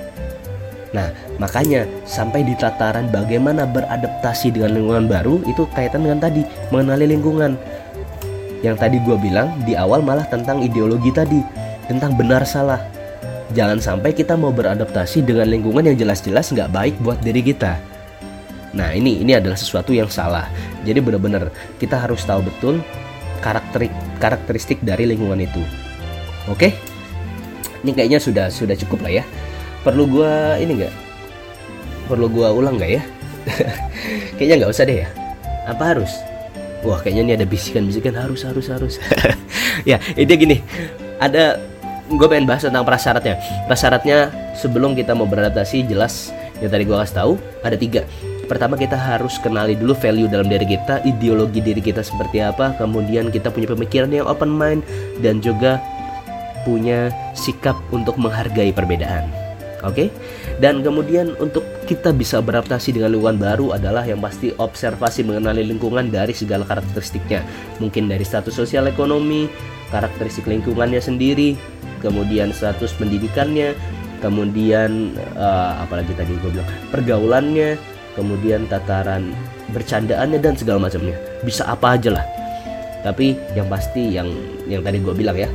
Nah, 0.93 1.10
makanya 1.41 1.88
sampai 2.06 2.45
di 2.45 2.54
tataran 2.54 3.10
bagaimana 3.10 3.65
beradaptasi 3.65 4.54
dengan 4.54 4.78
lingkungan 4.78 5.06
baru 5.10 5.41
itu 5.50 5.65
kaitan 5.74 6.06
dengan 6.06 6.21
tadi 6.21 6.45
mengenali 6.69 7.10
lingkungan. 7.10 7.58
Yang 8.62 8.76
tadi 8.82 8.98
gue 9.02 9.17
bilang 9.17 9.56
di 9.65 9.74
awal 9.74 10.06
malah 10.06 10.28
tentang 10.30 10.62
ideologi 10.62 11.10
tadi, 11.10 11.41
tentang 11.89 12.13
benar 12.13 12.45
salah. 12.45 12.82
Jangan 13.54 13.78
sampai 13.78 14.12
kita 14.12 14.34
mau 14.36 14.50
beradaptasi 14.50 15.21
dengan 15.21 15.48
lingkungan 15.50 15.86
yang 15.86 15.98
jelas-jelas 15.98 16.50
nggak 16.50 16.74
baik 16.74 16.95
buat 17.02 17.21
diri 17.21 17.41
kita. 17.45 17.78
Nah 18.76 18.91
ini 18.91 19.24
ini 19.24 19.38
adalah 19.38 19.56
sesuatu 19.56 19.95
yang 19.95 20.12
salah. 20.12 20.50
Jadi 20.84 21.00
benar-benar 21.00 21.50
kita 21.80 21.95
harus 21.95 22.26
tahu 22.26 22.43
betul 22.43 22.82
karakterik 23.39 23.93
karakteristik 24.17 24.82
dari 24.82 25.08
lingkungan 25.08 25.45
itu. 25.45 25.62
Oke? 26.50 26.74
Ini 27.86 27.93
kayaknya 27.93 28.17
sudah 28.17 28.50
sudah 28.50 28.74
cukup 28.74 29.06
lah 29.06 29.21
ya 29.21 29.24
perlu 29.86 30.10
gua 30.10 30.58
ini 30.58 30.82
nggak? 30.82 30.93
Perlu 32.10 32.26
gua 32.28 32.50
ulang 32.50 32.82
nggak 32.82 32.91
ya? 32.91 33.04
Kayaknya 34.41 34.56
nggak 34.65 34.71
usah 34.74 34.84
deh 34.89 34.98
ya. 35.06 35.08
Apa 35.69 35.93
harus? 35.93 36.12
Wah 36.86 37.02
kayaknya 37.02 37.21
ini 37.26 37.34
ada 37.38 37.45
bisikan-bisikan. 37.50 38.13
Harus 38.13 38.45
harus 38.45 38.65
harus. 38.69 38.95
Ya 39.84 40.00
ini 40.15 40.34
gini. 40.39 40.58
Ada 41.19 41.60
gue 42.08 42.28
pengen 42.32 42.48
bahas 42.48 42.63
tentang 42.63 42.88
prasyaratnya. 42.88 43.38
Prasyaratnya 43.67 44.32
sebelum 44.56 44.95
kita 44.95 45.12
mau 45.12 45.28
beradaptasi 45.28 45.86
jelas 45.86 46.32
yang 46.63 46.71
tadi 46.71 46.88
gue 46.88 46.95
kasih 46.95 47.15
tahu 47.21 47.34
ada 47.60 47.76
tiga. 47.76 48.08
Pertama 48.48 48.80
kita 48.80 48.95
harus 48.95 49.36
kenali 49.41 49.76
dulu 49.76 49.91
value 49.93 50.32
dalam 50.32 50.48
diri 50.48 50.63
kita 50.63 51.04
ideologi 51.04 51.60
diri 51.60 51.84
kita 51.84 52.02
seperti 52.02 52.39
apa 52.39 52.78
kemudian 52.80 53.30
kita 53.34 53.52
punya 53.52 53.67
pemikiran 53.76 54.10
yang 54.10 54.26
open 54.32 54.54
mind 54.54 54.82
dan 55.19 55.43
juga 55.43 55.84
punya 56.63 57.12
sikap 57.36 57.76
untuk 57.91 58.15
menghargai 58.15 58.71
perbedaan 58.71 59.44
Oke. 59.86 59.93
Okay? 59.93 60.08
Dan 60.58 60.82
kemudian 60.82 61.38
untuk 61.38 61.62
kita 61.86 62.10
bisa 62.10 62.41
beradaptasi 62.41 62.98
dengan 62.98 63.13
lingkungan 63.13 63.38
baru 63.38 63.78
adalah 63.78 64.02
yang 64.02 64.17
pasti 64.17 64.50
observasi 64.58 65.21
mengenali 65.21 65.62
lingkungan 65.62 66.10
dari 66.10 66.34
segala 66.34 66.65
karakteristiknya. 66.65 67.45
Mungkin 67.78 68.10
dari 68.10 68.26
status 68.26 68.58
sosial 68.58 68.89
ekonomi, 68.89 69.45
karakteristik 69.93 70.50
lingkungannya 70.50 70.98
sendiri, 70.98 71.54
kemudian 72.02 72.50
status 72.50 72.98
pendidikannya, 72.98 73.78
kemudian 74.26 75.13
uh, 75.38 75.86
apalagi 75.86 76.17
tadi 76.17 76.34
gue 76.41 76.50
bilang 76.50 76.69
pergaulannya, 76.89 77.78
kemudian 78.17 78.65
tataran 78.65 79.30
bercandaannya 79.69 80.39
dan 80.41 80.58
segala 80.58 80.89
macamnya. 80.89 81.13
Bisa 81.45 81.69
apa 81.69 81.93
aja 81.93 82.17
lah. 82.17 82.26
Tapi 83.06 83.38
yang 83.54 83.69
pasti 83.69 84.17
yang 84.17 84.26
yang 84.65 84.82
tadi 84.82 84.98
gue 84.98 85.13
bilang 85.13 85.38
ya. 85.38 85.50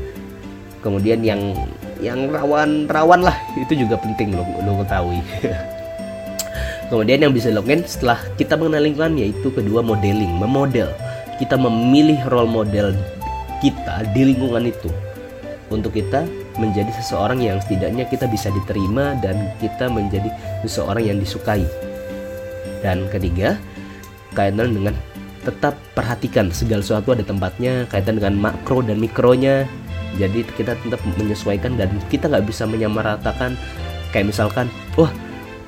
Kemudian 0.81 1.21
yang 1.21 1.59
yang 2.01 2.33
rawan-rawan 2.33 3.21
lah. 3.25 3.37
Itu 3.57 3.77
juga 3.77 4.01
penting 4.01 4.35
lo 4.35 4.45
lo 4.65 4.81
ketahui. 4.85 5.21
Kemudian 6.91 7.23
yang 7.23 7.31
bisa 7.31 7.55
dilakukan 7.55 7.87
setelah 7.87 8.19
kita 8.35 8.59
mengenal 8.59 8.83
lingkungan 8.83 9.15
yaitu 9.15 9.49
kedua 9.55 9.79
modeling 9.79 10.35
memodel. 10.35 10.91
Kita 11.39 11.55
memilih 11.57 12.19
role 12.29 12.51
model 12.51 12.93
kita 13.63 14.03
di 14.11 14.35
lingkungan 14.35 14.67
itu. 14.67 14.91
Untuk 15.71 15.95
kita 15.95 16.27
menjadi 16.59 16.91
seseorang 16.99 17.39
yang 17.39 17.63
setidaknya 17.63 18.11
kita 18.11 18.27
bisa 18.27 18.51
diterima 18.51 19.15
dan 19.23 19.55
kita 19.63 19.87
menjadi 19.87 20.29
seseorang 20.67 21.07
yang 21.07 21.19
disukai. 21.23 21.63
Dan 22.83 23.07
ketiga 23.07 23.55
kaitan 24.35 24.75
dengan 24.75 24.95
tetap 25.41 25.79
perhatikan 25.97 26.53
segala 26.53 26.85
sesuatu 26.85 27.17
ada 27.17 27.25
tempatnya 27.25 27.89
kaitan 27.89 28.21
dengan 28.21 28.37
makro 28.37 28.85
dan 28.85 29.01
mikronya 29.01 29.65
jadi 30.19 30.43
kita 30.57 30.75
tetap 30.75 31.01
menyesuaikan 31.19 31.79
dan 31.79 31.93
kita 32.11 32.27
nggak 32.27 32.47
bisa 32.49 32.67
menyamaratakan 32.67 33.55
kayak 34.11 34.31
misalkan 34.35 34.67
wah 34.99 35.11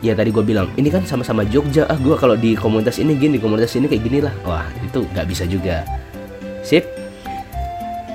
ya 0.02 0.18
tadi 0.18 0.35
gue 0.35 0.42
bilang 0.42 0.66
ini 0.74 0.90
kan 0.90 1.07
sama-sama 1.07 1.46
Jogja. 1.46 1.87
Ah 1.87 1.96
gue 1.96 2.18
kalau 2.18 2.35
di 2.35 2.59
komunitas 2.59 2.98
ini 2.98 3.14
gini 3.14 3.38
di 3.38 3.42
komunitas 3.42 3.78
ini 3.78 3.87
kayak 3.87 4.02
gini 4.02 4.18
lah 4.18 4.35
wah 4.42 4.66
itu 4.83 5.07
nggak 5.14 5.26
bisa 5.31 5.46
juga. 5.46 5.87
Sip. 6.66 6.85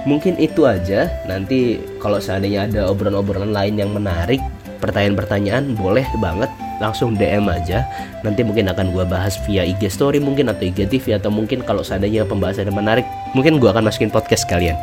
Mungkin 0.07 0.39
itu 0.39 0.63
aja. 0.63 1.11
Nanti 1.27 1.83
kalau 1.99 2.19
seandainya 2.19 2.67
ada 2.67 2.87
obrolan-obrolan 2.87 3.51
lain 3.51 3.75
yang 3.75 3.91
menarik 3.91 4.39
pertanyaan-pertanyaan 4.79 5.75
boleh 5.75 6.05
banget 6.23 6.47
langsung 6.79 7.17
DM 7.17 7.49
aja. 7.49 7.83
Nanti 8.23 8.45
mungkin 8.45 8.71
akan 8.71 8.93
gue 8.93 9.03
bahas 9.03 9.35
via 9.43 9.67
IG 9.67 9.89
story 9.91 10.23
mungkin 10.23 10.47
atau 10.47 10.63
IG 10.63 10.87
TV 10.87 11.17
atau 11.17 11.27
mungkin 11.33 11.65
kalau 11.65 11.83
seandainya 11.83 12.23
pembahasan 12.23 12.69
yang 12.71 12.77
menarik 12.77 13.03
mungkin 13.35 13.59
gue 13.59 13.69
akan 13.71 13.87
masukin 13.87 14.11
podcast 14.11 14.47
kalian. 14.47 14.77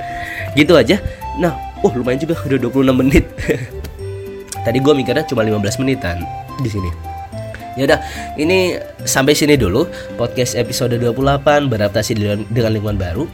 Gitu 0.58 0.74
aja. 0.74 1.00
Nah 1.40 1.54
oh 1.84 1.92
lumayan 1.92 2.20
juga. 2.20 2.36
Udah 2.44 2.58
26 2.58 3.00
menit. 3.00 3.24
Tadi 4.64 4.78
gue 4.80 4.94
mikirnya 4.96 5.28
cuma 5.28 5.44
15 5.44 5.80
menitan 5.84 6.24
di 6.64 6.72
sini. 6.72 7.14
Ya 7.74 7.90
udah, 7.90 8.00
ini 8.38 8.78
sampai 9.02 9.34
sini 9.34 9.58
dulu 9.58 9.90
podcast 10.14 10.54
episode 10.54 10.94
28 10.94 11.66
beradaptasi 11.66 12.14
dengan 12.48 12.70
lingkungan 12.70 12.96
baru. 12.98 13.24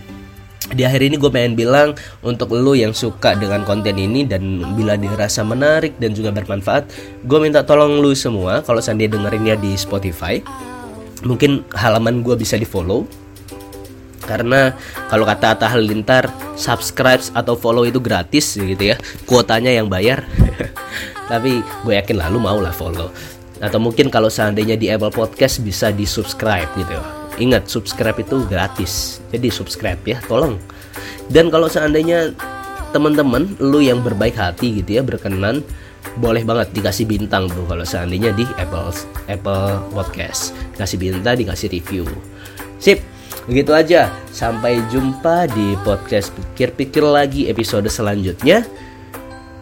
Di 0.71 0.87
akhir 0.87 1.03
ini 1.03 1.19
gue 1.19 1.29
pengen 1.29 1.59
bilang 1.59 1.99
untuk 2.23 2.55
lo 2.55 2.73
yang 2.79 2.95
suka 2.95 3.35
dengan 3.35 3.67
konten 3.67 3.99
ini 3.99 4.23
dan 4.25 4.63
bila 4.79 4.95
dirasa 4.95 5.43
menarik 5.43 5.99
dan 5.99 6.15
juga 6.15 6.31
bermanfaat 6.31 6.87
gue 7.27 7.39
minta 7.43 7.67
tolong 7.67 7.99
lu 7.99 8.15
semua 8.15 8.63
kalau 8.63 8.79
seandainya 8.79 9.19
dengerinnya 9.19 9.55
di 9.59 9.75
Spotify. 9.75 10.39
Mungkin 11.21 11.69
halaman 11.77 12.25
gue 12.25 12.33
bisa 12.39 12.57
di 12.57 12.65
follow 12.65 13.05
karena 14.31 14.79
kalau 15.11 15.27
kata 15.27 15.59
Atta 15.59 15.67
Halilintar 15.67 16.31
subscribe 16.55 17.19
atau 17.35 17.59
follow 17.59 17.83
itu 17.83 17.99
gratis 17.99 18.55
gitu 18.55 18.95
ya. 18.95 18.97
Kuotanya 19.27 19.75
yang 19.75 19.91
bayar. 19.91 20.23
Tapi 21.31 21.59
gue 21.83 21.95
yakin 21.99 22.15
lah 22.15 22.31
lu 22.31 22.39
mau 22.39 22.63
lah 22.63 22.71
follow. 22.71 23.11
Atau 23.59 23.83
mungkin 23.83 24.07
kalau 24.07 24.31
seandainya 24.31 24.79
di 24.79 24.87
Apple 24.87 25.11
Podcast 25.11 25.59
bisa 25.67 25.91
di 25.91 26.07
subscribe 26.07 26.71
gitu. 26.79 26.95
Ya 26.95 27.03
Ingat 27.41 27.67
subscribe 27.67 28.21
itu 28.23 28.47
gratis. 28.47 29.19
Jadi 29.35 29.49
subscribe 29.51 29.99
ya, 30.05 30.21
tolong. 30.29 30.61
Dan 31.33 31.49
kalau 31.49 31.67
seandainya 31.67 32.37
teman-teman 32.93 33.57
lu 33.63 33.81
yang 33.81 34.03
berbaik 34.03 34.35
hati 34.35 34.83
gitu 34.83 34.99
ya 34.99 35.03
berkenan 35.07 35.63
boleh 36.19 36.43
banget 36.43 36.75
dikasih 36.75 37.07
bintang 37.07 37.47
tuh 37.47 37.63
kalau 37.71 37.87
seandainya 37.87 38.35
di 38.35 38.45
Apple 38.59 38.93
Apple 39.31 39.81
Podcast. 39.95 40.53
Kasih 40.77 41.01
bintang 41.01 41.39
dikasih 41.39 41.71
review. 41.73 42.05
Sip 42.81 43.01
begitu 43.47 43.71
aja. 43.73 44.11
Sampai 44.35 44.83
jumpa 44.91 45.47
di 45.51 45.79
podcast 45.87 46.35
pikir-pikir 46.35 47.05
lagi 47.05 47.47
episode 47.47 47.87
selanjutnya. 47.87 48.67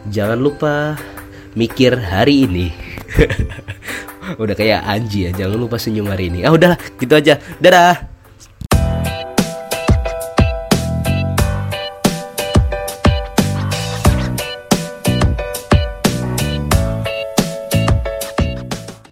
Jangan 0.09 0.39
lupa 0.41 0.97
mikir 1.53 1.97
hari 1.99 2.49
ini. 2.49 2.67
Udah 4.43 4.53
kayak 4.57 4.85
Anji 4.85 5.29
ya 5.29 5.33
jangan 5.33 5.57
lupa 5.57 5.77
senyum 5.77 6.09
hari 6.09 6.33
ini. 6.33 6.45
Ah 6.45 6.53
udahlah 6.53 6.81
gitu 6.97 7.13
aja. 7.17 7.37
Dadah 7.61 8.08